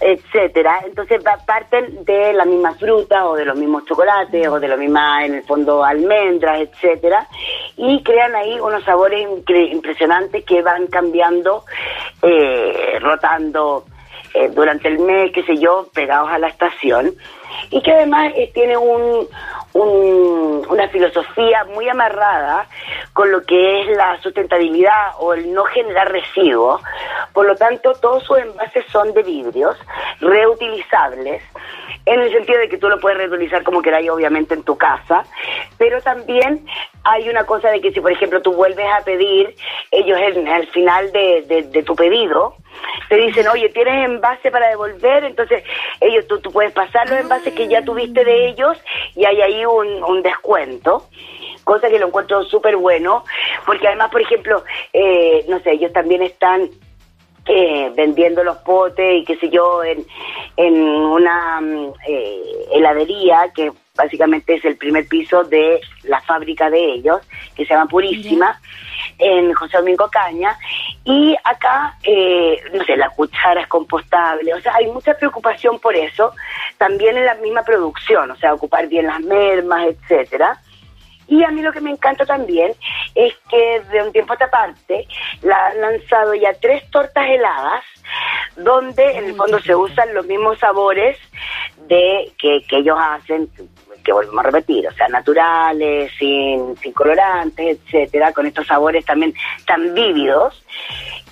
etcétera. 0.00 0.80
Entonces 0.84 1.22
parten 1.46 2.04
de 2.04 2.32
la 2.32 2.44
misma 2.44 2.74
fruta 2.74 3.28
o 3.28 3.36
de 3.36 3.44
los 3.44 3.56
mismos 3.56 3.84
chocolates 3.84 4.48
o 4.48 4.58
de 4.58 4.66
la 4.66 4.76
misma, 4.76 5.24
en 5.24 5.34
el 5.34 5.42
fondo, 5.44 5.84
almendras, 5.84 6.62
etcétera, 6.62 7.28
y 7.76 8.02
crean 8.02 8.34
ahí 8.34 8.58
unos 8.58 8.82
sabores 8.82 9.28
impresionantes 9.46 10.44
que 10.44 10.62
van 10.62 10.88
cambiando, 10.88 11.64
eh, 12.22 12.98
rotando 13.00 13.84
eh, 14.34 14.48
durante 14.48 14.88
el 14.88 14.98
mes, 14.98 15.30
qué 15.32 15.42
sé 15.44 15.56
yo, 15.56 15.86
pegados 15.94 16.28
a 16.30 16.38
la 16.38 16.48
estación, 16.48 17.14
y 17.70 17.80
que 17.82 17.92
además 17.92 18.32
eh, 18.36 18.50
tiene 18.52 18.76
un, 18.76 19.28
una 19.74 20.88
filosofía 20.88 21.64
muy 21.72 21.88
amarrada 21.88 22.66
con 23.12 23.30
lo 23.30 23.44
que 23.44 23.82
es 23.82 23.96
la 23.96 24.20
sustentabilidad 24.20 25.12
o 25.18 25.34
el 25.34 25.52
no 25.52 25.64
generar 25.64 26.10
residuos. 26.10 26.82
Por 27.34 27.46
lo 27.46 27.54
tanto, 27.56 27.92
todos 27.94 28.22
sus 28.24 28.38
envases 28.38 28.84
son 28.90 29.12
de 29.12 29.22
vidrios, 29.22 29.76
reutilizables, 30.20 31.42
en 32.06 32.20
el 32.20 32.32
sentido 32.32 32.60
de 32.60 32.68
que 32.68 32.78
tú 32.78 32.88
lo 32.88 32.98
puedes 33.00 33.18
reutilizar 33.18 33.62
como 33.64 33.82
queráis, 33.82 34.08
obviamente, 34.08 34.54
en 34.54 34.62
tu 34.62 34.78
casa, 34.78 35.24
pero 35.76 36.00
también 36.00 36.64
hay 37.02 37.28
una 37.28 37.44
cosa 37.44 37.70
de 37.70 37.80
que 37.80 37.92
si, 37.92 38.00
por 38.00 38.12
ejemplo, 38.12 38.40
tú 38.40 38.52
vuelves 38.54 38.86
a 38.98 39.04
pedir, 39.04 39.54
ellos 39.90 40.18
al 40.48 40.66
final 40.68 41.12
de, 41.12 41.66
de 41.70 41.82
tu 41.82 41.94
pedido, 41.94 42.56
te 43.08 43.16
dicen, 43.16 43.46
oye, 43.48 43.68
¿tienes 43.70 44.04
envase 44.04 44.50
para 44.50 44.68
devolver? 44.68 45.24
Entonces, 45.24 45.64
ellos, 46.00 46.26
tú, 46.26 46.40
tú 46.40 46.50
puedes 46.52 46.72
pasar 46.72 47.08
los 47.08 47.20
envases 47.20 47.52
que 47.54 47.68
ya 47.68 47.84
tuviste 47.84 48.24
de 48.24 48.46
ellos 48.48 48.78
y 49.14 49.24
hay 49.24 49.40
ahí 49.40 49.64
un, 49.64 50.02
un 50.04 50.22
descuento. 50.22 51.08
cosa 51.64 51.88
que 51.88 51.98
lo 51.98 52.08
encuentro 52.08 52.44
súper 52.44 52.76
bueno, 52.76 53.24
porque 53.66 53.88
además, 53.88 54.10
por 54.10 54.20
ejemplo, 54.20 54.64
eh, 54.92 55.44
no 55.48 55.58
sé, 55.60 55.72
ellos 55.72 55.92
también 55.92 56.22
están 56.22 56.68
eh, 57.46 57.92
vendiendo 57.94 58.42
los 58.42 58.56
potes 58.58 59.20
y 59.20 59.24
qué 59.24 59.36
sé 59.36 59.50
yo 59.50 59.84
en, 59.84 60.04
en 60.56 60.74
una 60.82 61.60
mm, 61.60 61.92
eh, 62.08 62.42
heladería 62.72 63.52
que 63.54 63.70
básicamente 63.96 64.54
es 64.54 64.64
el 64.64 64.76
primer 64.76 65.06
piso 65.06 65.44
de 65.44 65.80
la 66.04 66.20
fábrica 66.20 66.68
de 66.68 66.94
ellos, 66.94 67.20
que 67.54 67.64
se 67.64 67.74
llama 67.74 67.86
Purísima, 67.86 68.60
en 69.18 69.52
José 69.54 69.76
Domingo 69.78 70.08
Caña. 70.10 70.56
Y 71.04 71.36
acá, 71.44 71.96
eh, 72.02 72.60
no 72.72 72.82
sé, 72.84 72.96
la 72.96 73.10
cuchara 73.10 73.60
es 73.60 73.68
compostable, 73.68 74.52
o 74.52 74.60
sea, 74.60 74.74
hay 74.74 74.86
mucha 74.88 75.14
preocupación 75.14 75.78
por 75.78 75.94
eso, 75.94 76.32
también 76.78 77.16
en 77.16 77.26
la 77.26 77.34
misma 77.36 77.62
producción, 77.62 78.30
o 78.30 78.36
sea, 78.36 78.54
ocupar 78.54 78.88
bien 78.88 79.06
las 79.06 79.20
mermas, 79.20 79.86
etcétera. 79.86 80.58
Y 81.26 81.42
a 81.42 81.50
mí 81.50 81.62
lo 81.62 81.72
que 81.72 81.80
me 81.80 81.90
encanta 81.90 82.24
también 82.26 82.72
es 83.14 83.34
que 83.48 83.80
de 83.90 84.02
un 84.02 84.12
tiempo 84.12 84.32
a 84.32 84.36
esta 84.36 84.50
parte 84.50 85.06
la 85.42 85.66
han 85.66 85.80
lanzado 85.80 86.34
ya 86.34 86.52
tres 86.60 86.88
tortas 86.90 87.24
heladas 87.28 87.84
donde 88.56 89.18
en 89.18 89.24
el 89.26 89.34
fondo 89.34 89.58
se 89.60 89.74
usan 89.74 90.14
los 90.14 90.26
mismos 90.26 90.58
sabores 90.58 91.16
de 91.88 92.32
que, 92.38 92.62
que 92.68 92.78
ellos 92.78 92.98
hacen 93.00 93.48
que 94.04 94.12
volvemos 94.12 94.44
a 94.44 94.48
repetir, 94.50 94.86
o 94.86 94.92
sea, 94.92 95.08
naturales, 95.08 96.12
sin, 96.18 96.76
sin 96.76 96.92
colorantes, 96.92 97.78
etcétera, 97.86 98.32
con 98.32 98.46
estos 98.46 98.66
sabores 98.66 99.04
también 99.04 99.34
tan 99.66 99.94
vívidos. 99.94 100.62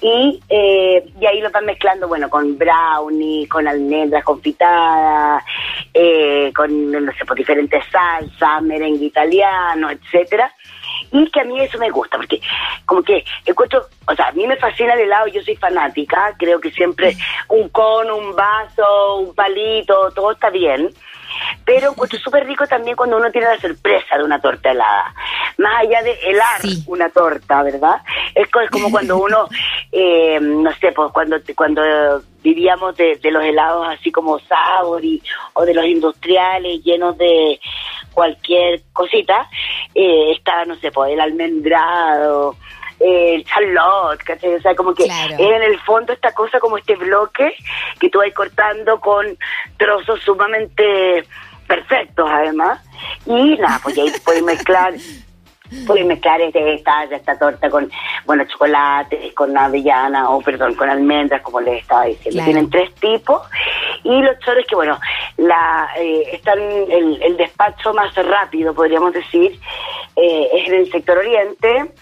Y, 0.01 0.41
eh, 0.49 1.05
y 1.21 1.27
ahí 1.27 1.41
lo 1.41 1.51
van 1.51 1.67
mezclando, 1.67 2.09
bueno, 2.09 2.29
con 2.29 2.59
brownie, 2.59 3.47
con 3.47 3.69
almendras 3.69 4.25
confitadas, 4.25 5.45
eh, 5.95 6.53
con, 6.55 6.91
no 6.91 7.13
sé, 7.13 7.25
pues, 7.27 7.39
diferentes 7.39 7.85
salsas, 7.91 8.63
merengue 8.63 9.07
italiano, 9.07 9.91
etcétera. 9.91 10.53
Y 11.11 11.31
que 11.31 11.41
a 11.41 11.45
mí 11.45 11.61
eso 11.61 11.79
me 11.79 11.91
gusta, 11.91 12.17
porque 12.17 12.41
como 12.87 13.03
que 13.03 13.25
encuentro, 13.45 13.87
o 14.07 14.15
sea, 14.15 14.29
a 14.29 14.33
mí 14.33 14.47
me 14.47 14.57
fascina 14.57 14.95
el 14.95 15.01
helado, 15.01 15.27
yo 15.27 15.43
soy 15.43 15.57
fanática, 15.57 16.35
creo 16.39 16.61
que 16.61 16.71
siempre 16.71 17.17
un 17.49 17.69
cono, 17.69 18.17
un 18.17 18.35
vaso, 18.35 19.17
un 19.17 19.35
palito, 19.35 20.11
todo 20.13 20.33
está 20.33 20.51
bien, 20.51 20.91
pero 21.65 21.91
encuentro 21.91 22.19
súper 22.19 22.47
rico 22.47 22.67
también 22.67 22.97
cuando 22.97 23.17
uno 23.17 23.31
tiene 23.31 23.49
la 23.49 23.61
sorpresa 23.61 24.17
de 24.17 24.25
una 24.25 24.41
torta 24.41 24.71
helada, 24.71 25.15
más 25.59 25.83
allá 25.83 26.03
de 26.03 26.13
helar 26.25 26.61
una 26.87 27.09
torta, 27.11 27.63
¿verdad? 27.63 28.01
Es, 28.35 28.49
como 28.71 28.91
cuando 28.91 29.19
uno, 29.19 29.49
eh, 29.93 30.39
no 30.41 30.73
sé, 30.75 30.93
pues 30.93 31.13
cuando, 31.13 31.37
cuando 31.55 31.83
vivíamos 32.43 32.97
de, 32.97 33.19
los 33.31 33.45
helados 33.45 33.87
así 33.89 34.11
como 34.11 34.39
Sabori 34.41 35.23
o 35.55 35.65
de 35.65 35.75
los 35.75 35.87
industriales 35.87 36.83
llenos 36.83 37.17
de 37.19 37.61
cualquier 38.13 38.83
cosita, 38.93 39.49
eh, 39.95 40.33
está, 40.33 40.65
no 40.65 40.77
sé, 40.77 40.91
pues 40.91 41.13
el 41.13 41.21
almendrado, 41.21 42.57
el 43.01 43.45
charlotte, 43.45 44.23
¿cachai? 44.23 44.55
O 44.55 44.61
sea, 44.61 44.75
como 44.75 44.95
que 44.95 45.05
en 45.05 45.63
el 45.63 45.79
fondo 45.81 46.13
esta 46.13 46.33
cosa 46.33 46.61
como 46.61 46.79
este 46.79 46.97
bloque 46.97 47.55
que 47.99 48.11
tú 48.11 48.19
vas 48.19 48.33
cortando 48.35 49.01
con 49.01 49.27
trozos 49.77 50.21
sumamente 50.23 51.25
perfectos 51.67 52.29
además. 52.31 52.81
Y 53.27 53.57
nada, 53.57 53.81
pues 53.83 53.97
ahí 53.99 54.13
puedes 54.25 54.43
mezclar 54.43 54.95
puedes 55.87 56.07
mezclar 56.07 56.41
este, 56.41 56.75
esta, 56.75 57.05
esta 57.05 57.39
torta 57.39 57.71
con, 57.71 57.91
bueno, 58.25 58.45
chocolate, 58.45 59.33
con 59.35 59.57
avellana, 59.57 60.31
o 60.31 60.41
perdón, 60.41 60.75
con 60.75 60.89
almendras, 60.89 61.43
como 61.43 61.61
les 61.61 61.83
estaba 61.83 62.05
diciendo. 62.05 62.45
Tienen 62.45 62.71
tres 62.71 62.95
tipos. 62.97 63.43
Y 64.05 64.23
los 64.23 64.39
chores 64.41 64.67
que, 64.67 64.75
bueno, 64.75 64.99
la 65.37 65.91
eh, 65.99 66.31
están 66.33 66.59
el, 66.59 67.23
el, 67.23 67.37
despacho 67.37 67.93
más 67.95 68.15
rápido, 68.15 68.75
podríamos 68.75 69.13
decir, 69.13 69.59
eh, 70.17 70.49
es 70.53 70.69
en 70.69 70.75
el 70.75 70.91
sector 70.91 71.19
oriente 71.19 71.93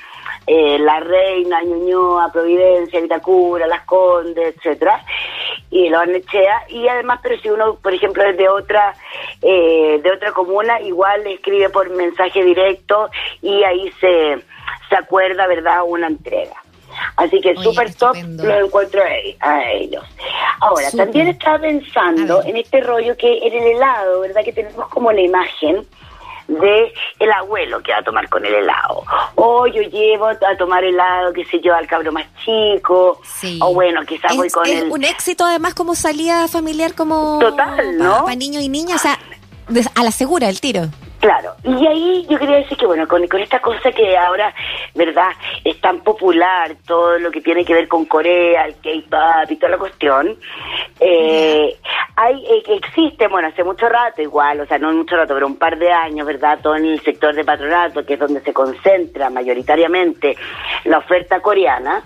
eh, 0.47 0.79
La 0.79 1.01
Reina, 1.01 1.63
Ñuñoa, 1.63 2.33
Providencia, 2.33 3.01
Vitacura, 3.01 3.67
Las 3.67 3.85
Condes, 3.85 4.57
etcétera, 4.57 5.05
y 5.71 5.89
lo 5.89 5.99
Barnechea, 5.99 6.65
y 6.69 6.89
además, 6.89 7.21
pero 7.23 7.39
si 7.41 7.51
uno, 7.51 7.77
por 7.77 7.95
ejemplo, 7.95 8.25
es 8.25 8.37
de 8.37 8.49
otra, 8.49 8.95
eh, 9.43 10.01
de 10.03 10.13
otra 10.13 10.33
comuna, 10.33 10.81
igual 10.81 11.25
le 11.25 11.35
escribe 11.35 11.69
por 11.71 11.89
mensaje 11.91 12.45
directo 12.45 13.11
y 13.41 13.63
ahí 13.65 13.91
se, 14.01 14.43
se 14.89 14.97
acuerda, 14.97 15.47
¿verdad?, 15.47 15.83
una 15.87 16.09
entrega. 16.09 16.57
Así 17.17 17.41
que 17.41 17.55
súper 17.57 17.95
top 17.95 18.17
lo 18.43 18.67
encuentro 18.67 19.01
a, 19.41 19.71
ellos. 19.73 20.05
Ahora, 20.61 20.91
también 20.91 21.29
estaba 21.29 21.59
pensando 21.59 22.43
en 22.45 22.57
este 22.57 22.81
rollo 22.81 23.17
que 23.17 23.39
en 23.39 23.55
el 23.55 23.77
helado, 23.77 24.21
¿verdad? 24.21 24.45
Que 24.45 24.53
tenemos 24.53 24.89
como 24.89 25.13
la 25.13 25.21
imagen 25.21 25.87
de 26.51 26.93
el 27.19 27.33
abuelo 27.33 27.83
que 27.83 27.93
va 27.93 27.99
a 27.99 28.03
tomar 28.03 28.29
con 28.29 28.45
el 28.45 28.55
helado. 28.55 29.05
O 29.37 29.67
yo 29.67 29.83
llevo 29.83 30.27
a 30.27 30.57
tomar 30.59 30.85
helado, 30.85 31.33
qué 31.33 31.45
sé 31.45 31.61
yo, 31.61 31.75
al 31.75 31.87
cabro 31.87 32.13
más 32.13 32.27
chico. 32.45 33.21
O 33.61 33.75
bueno, 33.75 34.05
quizás 34.05 34.37
voy 34.37 34.51
con 34.51 34.67
es 34.67 34.83
un 34.85 35.05
éxito 35.05 35.45
además 35.45 35.75
como 35.75 35.95
salida 35.95 36.49
familiar 36.49 36.95
como... 36.95 37.39
Total, 37.39 37.97
¿no? 37.97 38.25
Para 38.25 38.37
niños 38.37 38.63
y 38.63 38.69
niñas, 38.69 38.97
o 38.97 38.99
sea, 38.99 39.19
a 39.95 40.03
la 40.03 40.11
segura 40.11 40.49
el 40.49 40.61
tiro. 40.61 40.89
Claro, 41.21 41.53
y 41.63 41.87
ahí 41.87 42.27
yo 42.31 42.39
quería 42.39 42.57
decir 42.57 42.79
que, 42.79 42.87
bueno, 42.87 43.07
con, 43.07 43.27
con 43.29 43.41
esta 43.41 43.61
cosa 43.61 43.93
que 43.93 44.17
ahora, 44.17 44.55
¿verdad?, 44.95 45.29
es 45.63 45.79
tan 45.79 46.01
popular, 46.01 46.75
todo 46.87 47.19
lo 47.19 47.31
que 47.31 47.43
tiene 47.43 47.63
que 47.63 47.75
ver 47.75 47.89
con 47.89 48.07
Corea, 48.07 48.65
el 48.65 48.77
K-pop 48.77 49.51
y 49.51 49.57
toda 49.57 49.73
la 49.73 49.77
cuestión, 49.79 50.39
eh, 50.99 51.77
hay, 52.17 52.47
eh, 52.47 52.63
existe, 52.69 53.29
bueno, 53.29 53.49
hace 53.49 53.63
mucho 53.63 53.87
rato 53.87 54.23
igual, 54.23 54.61
o 54.61 54.67
sea, 54.67 54.79
no 54.79 54.91
mucho 54.93 55.15
rato, 55.15 55.35
pero 55.35 55.47
un 55.47 55.59
par 55.59 55.79
de 55.79 55.93
años, 55.93 56.27
¿verdad?, 56.27 56.59
todo 56.63 56.77
en 56.77 56.87
el 56.87 57.01
sector 57.03 57.35
de 57.35 57.45
patronato, 57.45 58.07
que 58.07 58.15
es 58.15 58.21
donde 58.21 58.41
se 58.41 58.55
concentra 58.55 59.29
mayoritariamente 59.29 60.39
la 60.85 60.99
oferta 60.99 61.41
coreana, 61.41 62.03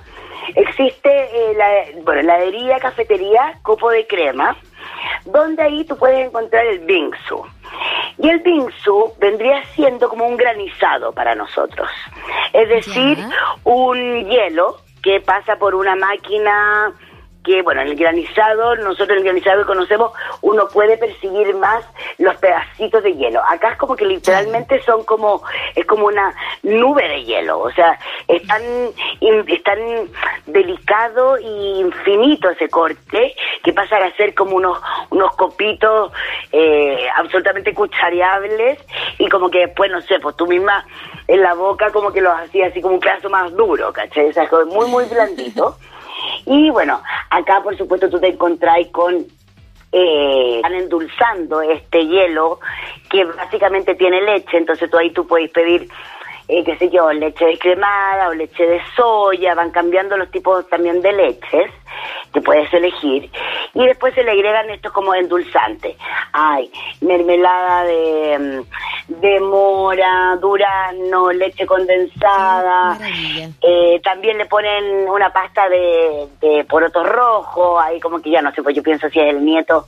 existe 0.56 1.08
eh, 1.08 1.54
la, 1.56 2.02
bueno, 2.02 2.20
heladería, 2.20 2.78
cafetería, 2.80 3.60
copo 3.62 3.90
de 3.90 4.08
crema, 4.08 4.56
donde 5.24 5.62
ahí 5.62 5.84
tú 5.84 5.96
puedes 5.96 6.26
encontrar 6.26 6.66
el 6.66 6.80
bingsu. 6.80 7.44
Y 8.18 8.28
el 8.28 8.40
bingsu 8.40 9.12
vendría 9.18 9.64
siendo 9.74 10.08
como 10.08 10.26
un 10.26 10.36
granizado 10.36 11.12
para 11.12 11.34
nosotros. 11.34 11.88
Es 12.52 12.68
decir, 12.68 13.18
un 13.64 14.24
hielo 14.28 14.78
que 15.02 15.20
pasa 15.20 15.56
por 15.56 15.74
una 15.74 15.96
máquina 15.96 16.92
que, 17.44 17.62
bueno, 17.62 17.82
en 17.82 17.88
el 17.88 17.96
granizado, 17.96 18.74
nosotros 18.76 19.10
en 19.10 19.18
el 19.18 19.24
granizado 19.24 19.66
conocemos, 19.66 20.12
uno 20.40 20.66
puede 20.68 20.96
percibir 20.96 21.54
más 21.54 21.84
los 22.18 22.34
pedacitos 22.36 23.02
de 23.02 23.14
hielo. 23.14 23.40
Acá 23.46 23.72
es 23.72 23.76
como 23.76 23.94
que 23.94 24.06
literalmente 24.06 24.82
son 24.82 25.04
como, 25.04 25.42
es 25.76 25.84
como 25.86 26.06
una 26.06 26.34
nube 26.62 27.06
de 27.06 27.24
hielo, 27.24 27.60
o 27.60 27.70
sea, 27.72 27.98
es 28.26 28.44
tan, 28.46 28.62
delicado 30.46 31.38
y 31.38 31.80
infinito 31.80 32.50
ese 32.50 32.68
corte 32.68 33.34
que 33.62 33.72
pasa 33.72 33.96
a 33.96 34.16
ser 34.16 34.34
como 34.34 34.56
unos, 34.56 34.78
unos 35.10 35.34
copitos 35.36 36.12
eh, 36.52 37.06
absolutamente 37.16 37.74
cuchareables 37.74 38.78
y 39.18 39.28
como 39.28 39.50
que 39.50 39.60
después, 39.60 39.90
no 39.90 40.00
sé, 40.02 40.18
pues 40.20 40.36
tú 40.36 40.46
misma 40.46 40.84
en 41.28 41.42
la 41.42 41.54
boca 41.54 41.90
como 41.90 42.12
que 42.12 42.20
los 42.20 42.34
hacías 42.38 42.70
así 42.70 42.80
como 42.80 42.94
un 42.94 43.00
pedazo 43.00 43.28
más 43.28 43.54
duro, 43.54 43.92
¿cachai? 43.92 44.28
O 44.28 44.32
sea, 44.32 44.48
muy, 44.66 44.86
muy 44.88 45.04
blandito. 45.04 45.76
Y 46.46 46.70
bueno, 46.70 47.02
acá 47.30 47.60
por 47.62 47.76
supuesto 47.76 48.08
tú 48.10 48.20
te 48.20 48.28
encontrás 48.28 48.86
con 48.92 49.26
eh, 49.96 50.56
están 50.56 50.74
endulzando 50.74 51.62
este 51.62 52.04
hielo 52.04 52.58
que 53.08 53.24
básicamente 53.24 53.94
tiene 53.94 54.20
leche, 54.22 54.56
entonces 54.56 54.90
tú 54.90 54.98
ahí 54.98 55.10
tú 55.10 55.24
puedes 55.26 55.50
pedir 55.50 55.88
eh, 56.46 56.62
qué 56.62 56.76
sé 56.76 56.90
yo, 56.90 57.10
leche 57.12 57.44
descremada 57.46 58.28
o 58.28 58.34
leche 58.34 58.66
de 58.66 58.80
soya, 58.96 59.54
van 59.54 59.70
cambiando 59.70 60.16
los 60.16 60.30
tipos 60.30 60.68
también 60.68 61.00
de 61.00 61.12
leches 61.12 61.70
que 62.32 62.40
puedes 62.40 62.72
elegir. 62.74 63.30
Y 63.72 63.86
después 63.86 64.14
se 64.14 64.22
le 64.22 64.32
agregan 64.32 64.68
estos 64.70 64.92
como 64.92 65.14
endulzantes. 65.14 65.96
Hay 66.32 66.70
mermelada 67.00 67.84
de, 67.84 68.38
mm, 68.38 69.20
de 69.20 69.40
mora, 69.40 70.36
durano, 70.40 71.32
leche 71.32 71.64
condensada. 71.64 72.98
Eh, 73.62 74.00
también 74.02 74.36
le 74.36 74.46
ponen 74.46 75.08
una 75.08 75.32
pasta 75.32 75.68
de, 75.68 76.28
de 76.40 76.64
poroto 76.64 77.04
rojo, 77.04 77.80
ahí 77.80 77.98
como 78.00 78.20
que 78.20 78.30
ya 78.30 78.42
no 78.42 78.52
sé, 78.52 78.62
pues 78.62 78.76
yo 78.76 78.82
pienso 78.82 79.08
si 79.08 79.20
es 79.20 79.30
el 79.30 79.44
nieto 79.44 79.86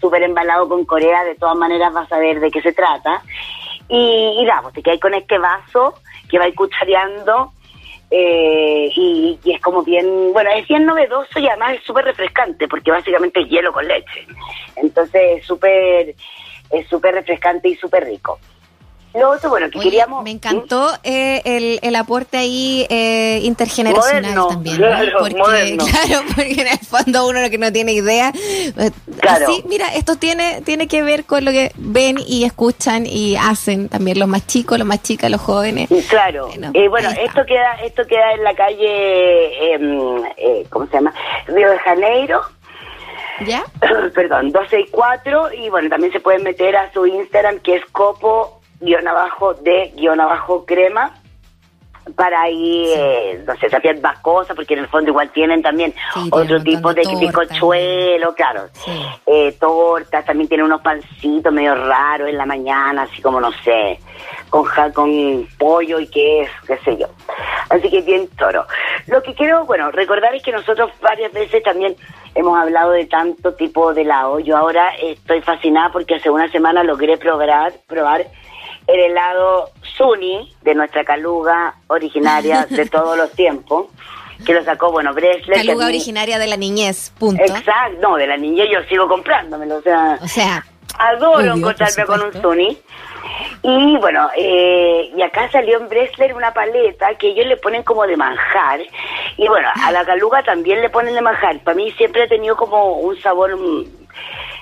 súper 0.00 0.22
embalado 0.22 0.68
con 0.68 0.84
Corea, 0.84 1.24
de 1.24 1.34
todas 1.34 1.56
maneras 1.56 1.92
vas 1.92 2.10
a 2.12 2.18
ver 2.18 2.40
de 2.40 2.50
qué 2.50 2.60
se 2.62 2.72
trata. 2.72 3.22
Y, 3.88 4.38
y 4.40 4.46
vamos, 4.46 4.72
te 4.72 4.82
quedas 4.82 5.00
con 5.00 5.14
este 5.14 5.38
vaso 5.38 5.94
que 6.28 6.38
va 6.38 6.46
cuchareando 6.54 7.52
eh, 8.10 8.88
y, 8.94 9.38
es 9.44 9.60
como 9.60 9.82
bien, 9.82 10.32
bueno, 10.32 10.50
es 10.50 10.66
bien 10.68 10.86
novedoso 10.86 11.38
y 11.38 11.48
además 11.48 11.74
es 11.74 11.82
súper 11.84 12.04
refrescante 12.04 12.68
porque 12.68 12.90
básicamente 12.90 13.40
es 13.40 13.48
hielo 13.48 13.72
con 13.72 13.86
leche. 13.86 14.26
Entonces 14.76 15.38
es 15.38 15.46
súper 15.46 16.14
es 16.70 16.88
súper 16.88 17.14
refrescante 17.14 17.68
y 17.68 17.76
súper 17.76 18.04
rico. 18.04 18.38
Lo 19.18 19.30
otro, 19.30 19.50
bueno, 19.50 19.70
que 19.70 19.78
Oye, 19.78 19.88
queríamos... 19.90 20.22
Me 20.24 20.30
encantó 20.30 20.90
eh, 21.02 21.40
el, 21.44 21.78
el 21.82 21.96
aporte 21.96 22.36
ahí 22.38 22.86
eh, 22.90 23.40
intergeneracional 23.42 24.22
Moderno, 24.22 24.48
también. 24.48 24.80
¿no? 24.80 24.86
claro, 24.88 25.12
porque, 25.20 25.36
moderno. 25.36 25.84
claro, 25.90 26.22
porque 26.34 26.52
en 26.60 26.66
el 26.68 26.78
fondo 26.78 27.26
uno 27.28 27.50
que 27.50 27.58
no 27.58 27.72
tiene 27.72 27.92
idea. 27.92 28.32
eh, 28.34 28.90
Claro. 29.20 29.46
Así, 29.46 29.64
mira, 29.68 29.86
esto 29.94 30.16
tiene, 30.16 30.60
tiene 30.62 30.86
que 30.88 31.02
ver 31.02 31.24
con 31.24 31.44
lo 31.44 31.50
que 31.50 31.72
ven 31.76 32.16
y 32.26 32.44
escuchan 32.44 33.06
y 33.06 33.36
hacen 33.36 33.88
también 33.88 34.18
los 34.18 34.28
más 34.28 34.46
chicos, 34.46 34.78
los 34.78 34.86
más 34.86 35.02
chicas, 35.02 35.30
los 35.30 35.40
jóvenes. 35.40 35.88
Claro. 36.08 36.48
Bueno, 36.48 36.70
Eh, 36.74 36.88
bueno, 36.88 37.08
esto 37.10 37.44
queda 37.46 37.74
esto 37.84 38.06
queda 38.06 38.32
en 38.34 38.44
la 38.44 38.54
calle, 38.54 39.74
em, 39.74 40.24
eh, 40.36 40.66
¿cómo 40.70 40.86
se 40.86 40.92
llama? 40.94 41.14
Río 41.46 41.70
de 41.70 41.78
Janeiro. 41.78 42.40
¿Ya? 43.46 43.64
Perdón, 44.14 44.50
12 44.50 44.80
y 44.80 44.86
4. 44.88 45.52
Y 45.54 45.68
bueno, 45.70 45.88
también 45.88 46.12
se 46.12 46.20
pueden 46.20 46.42
meter 46.42 46.76
a 46.76 46.90
su 46.92 47.06
Instagram 47.06 47.58
que 47.60 47.76
es 47.76 47.84
copo 47.92 48.55
guion 48.80 49.06
abajo 49.08 49.54
de 49.54 49.92
guion 49.96 50.20
abajo 50.20 50.64
crema 50.66 51.12
para 52.14 52.42
ahí, 52.42 52.92
eh, 52.94 53.42
no 53.44 53.56
sé, 53.56 53.68
saber 53.68 54.00
más 54.00 54.20
cosas, 54.20 54.54
porque 54.54 54.74
en 54.74 54.80
el 54.80 54.86
fondo 54.88 55.10
igual 55.10 55.28
tienen 55.30 55.60
también 55.60 55.92
Sí, 56.14 56.28
otro 56.30 56.62
tipo 56.62 56.94
de, 56.94 57.02
de 57.02 57.16
de 57.16 57.32
tortas. 57.32 57.48
cochuelo, 57.58 58.32
claro, 58.36 58.68
Sí. 58.74 58.92
eh, 59.26 59.56
tortas, 59.58 60.24
también 60.24 60.46
tienen 60.48 60.66
unos 60.66 60.82
pancitos 60.82 61.52
medio 61.52 61.74
raros 61.74 62.28
en 62.28 62.38
la 62.38 62.46
mañana, 62.46 63.02
así 63.02 63.20
como, 63.20 63.40
no 63.40 63.50
sé, 63.64 63.98
con, 64.50 64.64
con 64.94 65.48
pollo 65.58 65.98
y 65.98 66.06
queso, 66.06 66.52
qué 66.68 66.78
sé 66.84 66.96
yo. 66.96 67.08
Así 67.70 67.90
que 67.90 68.00
bien 68.02 68.28
toro. 68.38 68.64
Lo 69.08 69.20
que 69.20 69.34
quiero, 69.34 69.64
bueno, 69.66 69.90
recordar 69.90 70.32
es 70.32 70.44
que 70.44 70.52
nosotros 70.52 70.92
varias 71.02 71.32
veces 71.32 71.60
también 71.64 71.96
hemos 72.36 72.56
hablado 72.56 72.92
de 72.92 73.06
tanto 73.06 73.54
tipo 73.54 73.92
de 73.92 74.02
helado. 74.02 74.38
Yo 74.38 74.56
ahora 74.56 74.90
estoy 75.02 75.40
fascinada 75.42 75.90
porque 75.90 76.14
hace 76.14 76.30
una 76.30 76.48
semana 76.52 76.84
logré 76.84 77.16
probar, 77.16 77.72
probar 77.88 78.26
el 78.86 79.00
helado 79.00 79.70
Suni 79.96 80.52
de 80.62 80.74
nuestra 80.74 81.04
caluga 81.04 81.74
originaria 81.88 82.66
de 82.70 82.86
todos 82.86 83.16
los 83.16 83.32
tiempos, 83.32 83.86
que 84.44 84.54
lo 84.54 84.62
sacó, 84.64 84.92
bueno, 84.92 85.14
Bresler. 85.14 85.64
Caluga 85.66 85.86
originaria 85.86 86.38
de 86.38 86.46
la 86.46 86.56
niñez, 86.56 87.12
punto. 87.18 87.42
Exacto, 87.42 87.98
no, 88.00 88.16
de 88.16 88.26
la 88.26 88.36
niña 88.36 88.64
yo 88.70 88.82
sigo 88.88 89.08
comprándomelo, 89.08 89.76
o 89.76 89.82
sea, 89.82 90.18
O 90.22 90.28
sea, 90.28 90.64
adoro 90.98 91.38
obvio, 91.38 91.54
encontrarme 91.54 92.04
con 92.04 92.22
un. 92.22 92.32
Suni. 92.32 92.78
Y 93.62 93.96
bueno, 93.96 94.28
eh, 94.36 95.10
y 95.16 95.22
acá 95.22 95.50
salió 95.50 95.78
en 95.78 95.88
Bresler 95.88 96.34
una 96.34 96.52
paleta 96.52 97.14
que 97.16 97.28
ellos 97.28 97.46
le 97.46 97.56
ponen 97.56 97.82
como 97.82 98.06
de 98.06 98.16
manjar. 98.16 98.80
Y 99.36 99.48
bueno, 99.48 99.68
a 99.82 99.90
la 99.90 100.04
caluga 100.04 100.42
también 100.42 100.80
le 100.80 100.90
ponen 100.90 101.14
de 101.14 101.20
manjar. 101.20 101.58
Para 101.60 101.74
mí 101.74 101.90
siempre 101.92 102.22
ha 102.22 102.28
tenido 102.28 102.56
como 102.56 102.92
un 102.98 103.20
sabor 103.20 103.56
mm, 103.56 103.84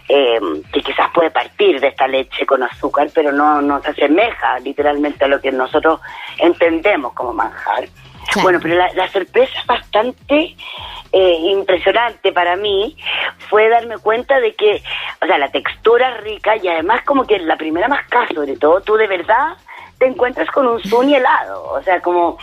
eh, 0.08 0.40
que 0.72 0.80
quizás 0.80 1.10
puede 1.12 1.30
partir 1.30 1.80
de 1.80 1.88
esta 1.88 2.06
leche 2.06 2.44
con 2.46 2.62
azúcar, 2.62 3.08
pero 3.14 3.32
no, 3.32 3.62
no 3.62 3.80
se 3.82 3.90
asemeja 3.90 4.58
literalmente 4.60 5.24
a 5.24 5.28
lo 5.28 5.40
que 5.40 5.50
nosotros 5.50 6.00
entendemos 6.38 7.12
como 7.14 7.32
manjar. 7.32 7.88
Claro. 8.32 8.42
Bueno, 8.42 8.58
pero 8.62 8.76
la, 8.76 8.92
la 8.94 9.08
sorpresa 9.08 9.60
bastante 9.66 10.56
eh, 11.12 11.36
impresionante 11.50 12.32
para 12.32 12.56
mí 12.56 12.96
fue 13.48 13.68
darme 13.68 13.98
cuenta 13.98 14.40
de 14.40 14.54
que, 14.54 14.82
o 15.22 15.26
sea, 15.26 15.38
la 15.38 15.50
textura 15.50 16.16
rica 16.18 16.56
y 16.56 16.66
además 16.68 17.02
como 17.04 17.26
que 17.26 17.38
la 17.38 17.56
primera 17.56 17.86
mascada, 17.86 18.26
sobre 18.34 18.56
todo, 18.56 18.80
tú 18.80 18.96
de 18.96 19.06
verdad 19.06 19.56
te 19.98 20.06
encuentras 20.06 20.50
con 20.50 20.66
un 20.66 20.82
Suni 20.82 21.14
helado. 21.14 21.70
O 21.70 21.82
sea, 21.82 22.00
como 22.00 22.38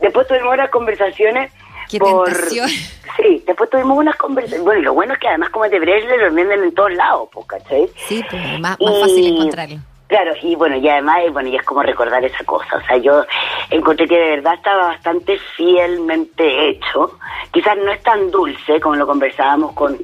después 0.00 0.26
tuvimos 0.26 0.52
unas 0.52 0.70
conversaciones 0.70 1.52
Qué 1.88 1.98
por... 1.98 2.26
tentación. 2.26 2.68
Sí, 2.68 3.42
después 3.46 3.68
tuvimos 3.70 3.98
unas 3.98 4.16
conversaciones. 4.16 4.64
Bueno, 4.64 4.80
y 4.80 4.84
lo 4.84 4.94
bueno 4.94 5.14
es 5.14 5.18
que 5.18 5.28
además 5.28 5.50
como 5.50 5.64
es 5.64 5.70
de 5.70 5.80
Bresler 5.80 6.20
lo 6.20 6.32
venden 6.34 6.62
en 6.62 6.74
todos 6.74 6.92
lados, 6.92 7.28
¿cachai? 7.46 7.88
sí, 8.08 8.22
pues, 8.30 8.60
más, 8.60 8.78
más 8.80 9.00
fácil 9.00 9.24
Y- 9.24 9.36
encontrarlo. 9.36 9.76
Claro, 10.06 10.32
y 10.40 10.54
bueno, 10.54 10.74
y 10.76 10.88
además, 10.88 11.18
eh, 11.22 11.28
bueno, 11.30 11.50
y 11.50 11.56
es 11.56 11.62
como 11.64 11.82
recordar 11.82 12.24
esa 12.24 12.42
cosa. 12.44 12.78
O 12.78 12.86
sea, 12.86 12.96
yo 12.96 13.26
encontré 13.68 14.08
que 14.08 14.16
de 14.16 14.30
verdad 14.36 14.54
estaba 14.54 14.86
bastante 14.86 15.38
fielmente 15.54 16.70
hecho. 16.70 17.18
Quizás 17.52 17.76
no 17.76 17.90
es 17.92 18.02
tan 18.02 18.30
dulce 18.30 18.80
como 18.80 18.96
lo 18.96 19.06
conversábamos 19.06 19.72
con, 19.72 19.98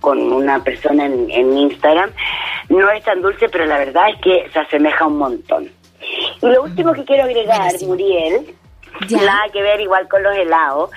con 0.00 0.18
una 0.32 0.62
persona 0.64 1.06
en, 1.06 1.30
en 1.30 1.56
Instagram. 1.56 2.10
No 2.70 2.90
es 2.90 3.04
tan 3.04 3.22
dulce, 3.22 3.48
pero 3.48 3.66
la 3.66 3.78
verdad 3.78 4.08
es 4.10 4.16
que 4.20 4.50
se 4.52 4.58
asemeja 4.58 5.06
un 5.06 5.18
montón. 5.18 5.70
Y 6.42 6.46
lo 6.48 6.64
último 6.64 6.92
que 6.92 7.04
quiero 7.04 7.22
agregar. 7.22 7.72
Muriel, 7.86 8.52
Nada 9.10 9.48
que 9.52 9.62
ver 9.62 9.80
igual 9.80 10.08
con 10.08 10.22
los 10.22 10.34
helados, 10.36 10.90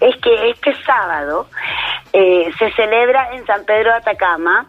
es 0.00 0.16
que 0.18 0.50
este 0.50 0.74
sábado 0.84 1.46
eh, 2.12 2.50
se 2.58 2.70
celebra 2.72 3.30
en 3.34 3.44
San 3.46 3.64
Pedro 3.64 3.90
de 3.90 3.96
Atacama 3.96 4.66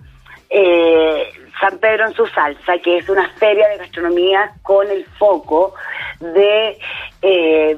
eh, 0.53 1.31
San 1.61 1.77
Pedro 1.79 2.07
en 2.07 2.13
su 2.13 2.25
salsa, 2.27 2.77
que 2.79 2.97
es 2.97 3.07
una 3.07 3.29
feria 3.38 3.69
de 3.69 3.77
gastronomía 3.77 4.51
con 4.63 4.89
el 4.89 5.05
foco 5.17 5.73
de 6.19 6.77
eh, 7.21 7.77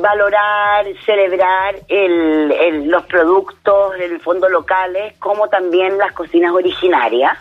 valorar, 0.00 0.86
celebrar 1.04 1.74
el- 1.88 2.52
el- 2.52 2.88
los 2.88 3.04
productos 3.04 3.98
del 3.98 4.18
fondo 4.20 4.48
locales, 4.48 5.14
como 5.18 5.48
también 5.48 5.98
las 5.98 6.12
cocinas 6.12 6.52
originarias. 6.52 7.36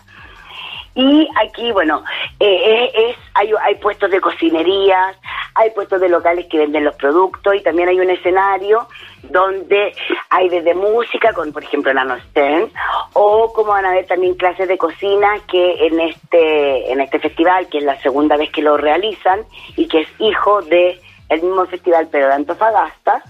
Y 0.94 1.30
aquí, 1.42 1.72
bueno, 1.72 2.04
eh, 2.40 2.92
es- 2.94 3.18
hay, 3.34 3.52
hay 3.62 3.76
puestos 3.76 4.10
de 4.12 4.20
cocinerías, 4.20 5.16
hay 5.56 5.72
puestos 5.72 6.02
de 6.02 6.10
locales 6.10 6.48
que 6.50 6.58
venden 6.58 6.84
los 6.84 6.96
productos 6.98 7.56
y 7.56 7.64
también 7.64 7.88
hay 7.88 8.00
un 8.00 8.10
escenario 8.10 8.88
donde 9.24 9.96
hay 10.30 10.50
desde 10.50 10.76
música, 10.76 11.32
con 11.34 11.54
por 11.54 11.64
ejemplo 11.64 11.94
Nano 11.94 12.20
Stern, 12.30 12.70
o 13.14 13.52
como 13.54 13.72
van 13.72 13.86
a 13.86 13.92
ver 13.92 14.06
también 14.06 14.36
clases 14.36 14.68
de 14.68 14.78
cocina 14.78 15.40
que 15.50 15.88
en 15.88 16.00
este, 16.02 16.92
en 16.92 17.00
este 17.00 17.20
festival, 17.20 17.68
que 17.70 17.80
es 17.80 17.86
la 17.86 18.00
segunda 18.02 18.36
vez 18.36 18.52
que 18.52 18.62
lo 18.62 18.76
realizan 18.76 19.46
y 19.78 19.88
que 19.88 20.02
es 20.02 20.10
hijo 20.20 20.62
de 20.62 21.00
el 21.30 21.42
mismo 21.42 21.66
festival 21.66 22.08
pero 22.12 22.28
de 22.28 22.34
Antofagasta, 22.34 23.24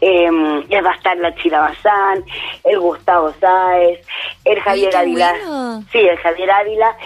eh, 0.00 0.28
ya 0.68 0.82
va 0.82 0.90
a 0.90 0.96
estar 0.96 1.16
la 1.16 1.34
Chila 1.36 1.60
Bazán, 1.60 2.24
el 2.64 2.78
Gustavo 2.80 3.32
Sáez, 3.40 4.00
el 4.44 4.60
Javier 4.60 4.96
Ávila. 4.96 5.30
bueno. 5.30 5.84
Sí, 5.92 5.98
el 5.98 6.18
Javier 6.18 6.50
Ávila. 6.50 6.96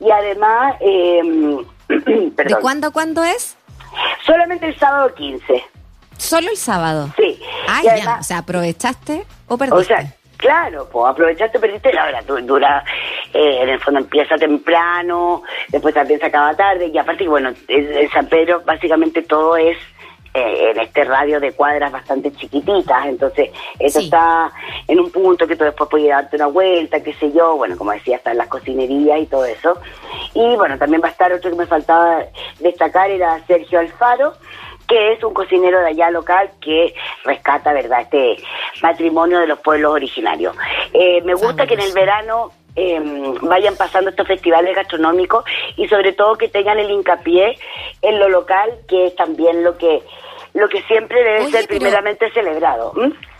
Y 0.00 0.10
además, 0.10 0.76
eh, 0.80 1.58
¿De 1.88 2.56
cuándo 2.60 2.88
a 2.88 2.90
cuándo 2.90 3.24
es? 3.24 3.57
Solamente 4.24 4.66
el 4.66 4.78
sábado 4.78 5.14
15. 5.14 5.64
Solo 6.16 6.50
el 6.50 6.56
sábado. 6.56 7.08
Sí. 7.16 7.40
Ah, 7.68 7.80
ya. 7.84 7.92
además- 7.92 8.20
O 8.20 8.22
sea, 8.24 8.38
¿aprovechaste 8.38 9.24
o 9.46 9.56
perdiste? 9.56 9.78
o 9.80 9.84
sea, 9.84 10.12
claro, 10.36 10.88
pues 10.90 11.06
aprovechaste, 11.10 11.58
perdiste 11.60 11.92
la 11.92 12.04
hora, 12.06 12.22
du- 12.22 12.40
dura, 12.42 12.84
eh, 13.32 13.58
en 13.62 13.68
el 13.68 13.80
fondo 13.80 14.00
empieza 14.00 14.36
temprano, 14.36 15.42
después 15.68 15.94
también 15.94 16.18
se 16.20 16.26
acaba 16.26 16.54
tarde, 16.56 16.86
y 16.92 16.98
aparte, 16.98 17.26
bueno, 17.28 17.50
en 17.68 17.96
en 17.96 18.10
San 18.10 18.26
Pedro 18.26 18.62
básicamente 18.64 19.22
todo 19.22 19.56
es 19.56 19.76
eh, 20.38 20.70
en 20.70 20.80
este 20.80 21.04
radio 21.04 21.40
de 21.40 21.52
cuadras 21.52 21.90
bastante 21.92 22.32
chiquititas, 22.32 23.06
entonces 23.06 23.50
eso 23.78 23.98
Sí. 23.98 24.06
está 24.06 24.52
en 24.86 25.00
un 25.00 25.10
punto 25.10 25.46
que 25.46 25.56
tú 25.56 25.64
después 25.64 25.88
puedes 25.90 26.08
darte 26.08 26.36
una 26.36 26.46
vuelta, 26.46 27.02
qué 27.02 27.12
sé 27.14 27.32
yo, 27.32 27.56
bueno, 27.56 27.76
como 27.76 27.92
decía, 27.92 28.16
están 28.16 28.36
las 28.38 28.48
cocinerías 28.48 29.20
y 29.20 29.26
todo 29.26 29.44
eso. 29.44 29.76
Y 30.34 30.56
bueno, 30.56 30.78
también 30.78 31.02
va 31.02 31.08
a 31.08 31.10
estar 31.10 31.32
otro 31.32 31.50
que 31.50 31.56
me 31.56 31.66
faltaba 31.66 32.24
destacar, 32.60 33.10
era 33.10 33.40
Sergio 33.46 33.80
Alfaro, 33.80 34.32
que 34.86 35.12
es 35.12 35.22
un 35.22 35.34
cocinero 35.34 35.80
de 35.80 35.88
allá 35.88 36.10
local 36.10 36.50
que 36.60 36.94
rescata, 37.24 37.72
¿verdad?, 37.72 38.02
este 38.02 38.36
patrimonio 38.80 39.38
de 39.40 39.46
los 39.46 39.58
pueblos 39.58 39.92
originarios. 39.92 40.56
Eh, 40.94 41.20
me 41.22 41.34
gusta 41.34 41.66
que 41.66 41.74
en 41.74 41.80
el 41.80 41.92
verano 41.92 42.52
eh, 42.74 42.98
vayan 43.42 43.76
pasando 43.76 44.10
estos 44.10 44.26
festivales 44.26 44.74
gastronómicos 44.74 45.44
y 45.76 45.88
sobre 45.88 46.12
todo 46.12 46.36
que 46.36 46.48
tengan 46.48 46.78
el 46.78 46.90
hincapié 46.90 47.58
en 48.02 48.18
lo 48.18 48.28
local, 48.28 48.70
que 48.88 49.06
es 49.08 49.16
también 49.16 49.62
lo 49.64 49.76
que 49.76 50.00
lo 50.54 50.68
que 50.68 50.82
siempre 50.82 51.22
debe 51.22 51.44
Oye, 51.44 51.52
ser 51.52 51.68
primeramente 51.68 52.30
celebrado. 52.32 52.92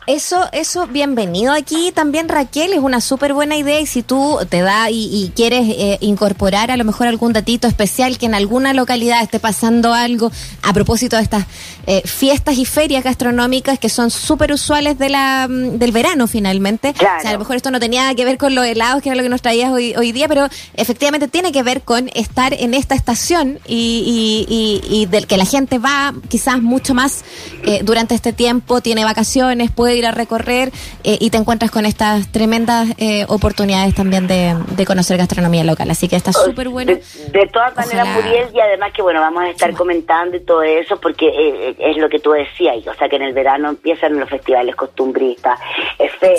Eso, 0.08 0.48
eso, 0.52 0.86
bienvenido 0.86 1.52
aquí 1.52 1.92
también 1.92 2.30
Raquel, 2.30 2.72
es 2.72 2.78
una 2.78 3.02
súper 3.02 3.34
buena 3.34 3.58
idea 3.58 3.78
y 3.78 3.84
si 3.84 4.02
tú 4.02 4.38
te 4.48 4.62
da 4.62 4.90
y, 4.90 5.04
y 5.12 5.32
quieres 5.36 5.68
eh, 5.68 5.98
incorporar 6.00 6.70
a 6.70 6.78
lo 6.78 6.84
mejor 6.86 7.08
algún 7.08 7.34
datito 7.34 7.68
especial 7.68 8.16
que 8.16 8.24
en 8.24 8.34
alguna 8.34 8.72
localidad 8.72 9.22
esté 9.22 9.38
pasando 9.38 9.92
algo 9.92 10.32
a 10.62 10.72
propósito 10.72 11.16
de 11.16 11.24
estas 11.24 11.44
eh, 11.86 12.00
fiestas 12.06 12.56
y 12.56 12.64
ferias 12.64 13.04
gastronómicas 13.04 13.78
que 13.78 13.90
son 13.90 14.10
súper 14.10 14.50
usuales 14.50 14.98
de 14.98 15.10
la, 15.10 15.46
mm, 15.46 15.76
del 15.76 15.92
verano 15.92 16.26
finalmente. 16.26 16.94
Claro. 16.94 17.18
O 17.18 17.20
sea, 17.20 17.28
a 17.28 17.32
lo 17.34 17.40
mejor 17.40 17.56
esto 17.56 17.70
no 17.70 17.78
tenía 17.78 18.00
nada 18.00 18.14
que 18.14 18.24
ver 18.24 18.38
con 18.38 18.54
los 18.54 18.64
helados, 18.64 19.02
que 19.02 19.10
era 19.10 19.16
lo 19.16 19.22
que 19.22 19.28
nos 19.28 19.42
traías 19.42 19.70
hoy, 19.70 19.94
hoy 19.94 20.12
día, 20.12 20.26
pero 20.26 20.48
efectivamente 20.72 21.28
tiene 21.28 21.52
que 21.52 21.62
ver 21.62 21.82
con 21.82 22.08
estar 22.14 22.54
en 22.54 22.72
esta 22.72 22.94
estación 22.94 23.58
y, 23.66 24.46
y, 24.48 24.80
y, 24.90 25.00
y 25.02 25.04
del 25.04 25.26
que 25.26 25.36
la 25.36 25.44
gente 25.44 25.78
va 25.78 26.14
quizás 26.30 26.62
mucho 26.62 26.94
más 26.94 27.24
eh, 27.66 27.82
durante 27.84 28.14
este 28.14 28.32
tiempo, 28.32 28.80
tiene 28.80 29.04
vacaciones, 29.04 29.70
puede 29.70 29.97
ir 29.98 30.06
a 30.06 30.10
recorrer 30.12 30.70
eh, 31.04 31.18
y 31.20 31.30
te 31.30 31.36
encuentras 31.38 31.70
con 31.70 31.84
estas 31.86 32.30
tremendas 32.32 32.88
eh, 32.98 33.24
oportunidades 33.28 33.94
también 33.94 34.26
de, 34.26 34.54
de 34.76 34.86
conocer 34.86 35.16
gastronomía 35.18 35.64
local. 35.64 35.90
Así 35.90 36.08
que 36.08 36.16
está 36.16 36.32
súper 36.32 36.68
bueno. 36.68 36.92
De, 36.92 37.02
de 37.38 37.46
todas 37.48 37.74
maneras, 37.76 38.08
Muriel, 38.14 38.48
y 38.54 38.60
además 38.60 38.92
que 38.94 39.02
bueno, 39.02 39.20
vamos 39.20 39.42
a 39.42 39.50
estar 39.50 39.70
Sí. 39.70 39.76
comentando 39.76 40.36
y 40.36 40.40
todo 40.40 40.62
eso, 40.62 40.98
porque 41.00 41.26
eh, 41.28 41.68
eh, 41.70 41.76
es 41.78 41.96
lo 41.98 42.08
que 42.08 42.18
tú 42.20 42.30
decías, 42.30 42.76
o 42.86 42.94
sea 42.94 43.08
que 43.08 43.16
en 43.16 43.22
el 43.22 43.32
verano 43.34 43.68
empiezan 43.68 44.18
los 44.18 44.28
festivales 44.30 44.74
costumbristas, 44.76 45.58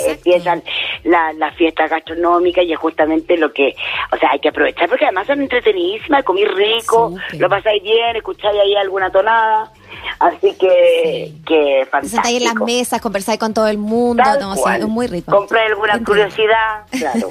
empiezan 0.06 0.62
la- 1.04 1.32
las 1.34 1.54
fiestas 1.56 1.90
gastronómicas 1.90 2.64
y 2.64 2.72
es 2.72 2.78
justamente 2.78 3.36
lo 3.36 3.52
que, 3.52 3.74
o 4.12 4.16
sea, 4.16 4.30
hay 4.32 4.38
que 4.40 4.48
aprovechar 4.48 4.88
porque 4.88 5.04
además 5.04 5.26
son 5.26 5.40
entretenidísimas, 5.42 6.24
comí 6.24 6.44
rico, 6.44 7.14
lo 7.38 7.48
pasáis 7.48 7.82
bien, 7.82 8.16
escucháis 8.16 8.58
ahí 8.60 8.74
alguna 8.76 9.10
tonada, 9.10 9.70
así 10.18 10.54
que, 10.58 11.32
que 11.46 11.88
Te 12.00 12.08
sentáis 12.08 12.36
en 12.36 12.44
las 12.44 12.52
fantástico. 12.54 12.64
mesas, 12.66 13.00
conversáis 13.00 13.38
con 13.38 13.54
todo 13.54 13.68
el 13.68 13.78
mundo. 13.78 14.22
Tal 14.22 14.40
no, 14.40 14.54
es 14.54 14.86
muy 14.88 15.06
rico. 15.06 15.30
Compré 15.34 15.60
alguna 15.66 15.94
Entiendo. 15.94 16.10
curiosidad, 16.12 16.82
claro. 16.90 17.28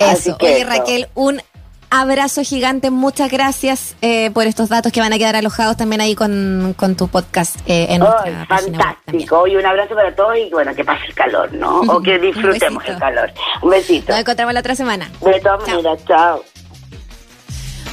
Así 0.00 0.30
Eso. 0.30 0.38
que 0.38 0.46
Oye, 0.46 0.60
eso. 0.60 0.68
Raquel, 0.70 1.08
un 1.14 1.40
abrazo 1.90 2.42
gigante. 2.42 2.90
Muchas 2.90 3.30
gracias 3.30 3.96
eh, 4.02 4.30
por 4.32 4.46
estos 4.46 4.68
datos 4.68 4.92
que 4.92 5.00
van 5.00 5.12
a 5.14 5.18
quedar 5.18 5.36
alojados 5.36 5.76
también 5.78 6.02
ahí 6.02 6.14
con, 6.14 6.74
con 6.76 6.96
tu 6.96 7.08
podcast 7.08 7.56
eh, 7.66 7.86
en 7.90 8.00
también. 8.02 8.46
fantástico. 8.46 9.38
Oye, 9.40 9.56
un 9.56 9.64
abrazo 9.64 9.94
para 9.94 10.14
todos 10.14 10.36
y 10.36 10.50
bueno, 10.50 10.74
que 10.74 10.84
pase 10.84 11.06
el 11.06 11.14
calor, 11.14 11.50
¿no? 11.54 11.80
O 11.80 12.02
que 12.02 12.18
disfrutemos 12.20 12.84
el 12.86 12.98
calor. 12.98 13.32
Un 13.62 13.70
besito. 13.70 14.12
Nos 14.12 14.20
encontramos 14.20 14.52
la 14.52 14.60
otra 14.60 14.74
semana. 14.74 15.10
De 15.22 15.40
todas 15.40 15.66
maneras, 15.66 16.04
chao. 16.06 16.42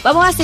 Vamos 0.04 0.26
a 0.26 0.28
seguir. 0.28 0.34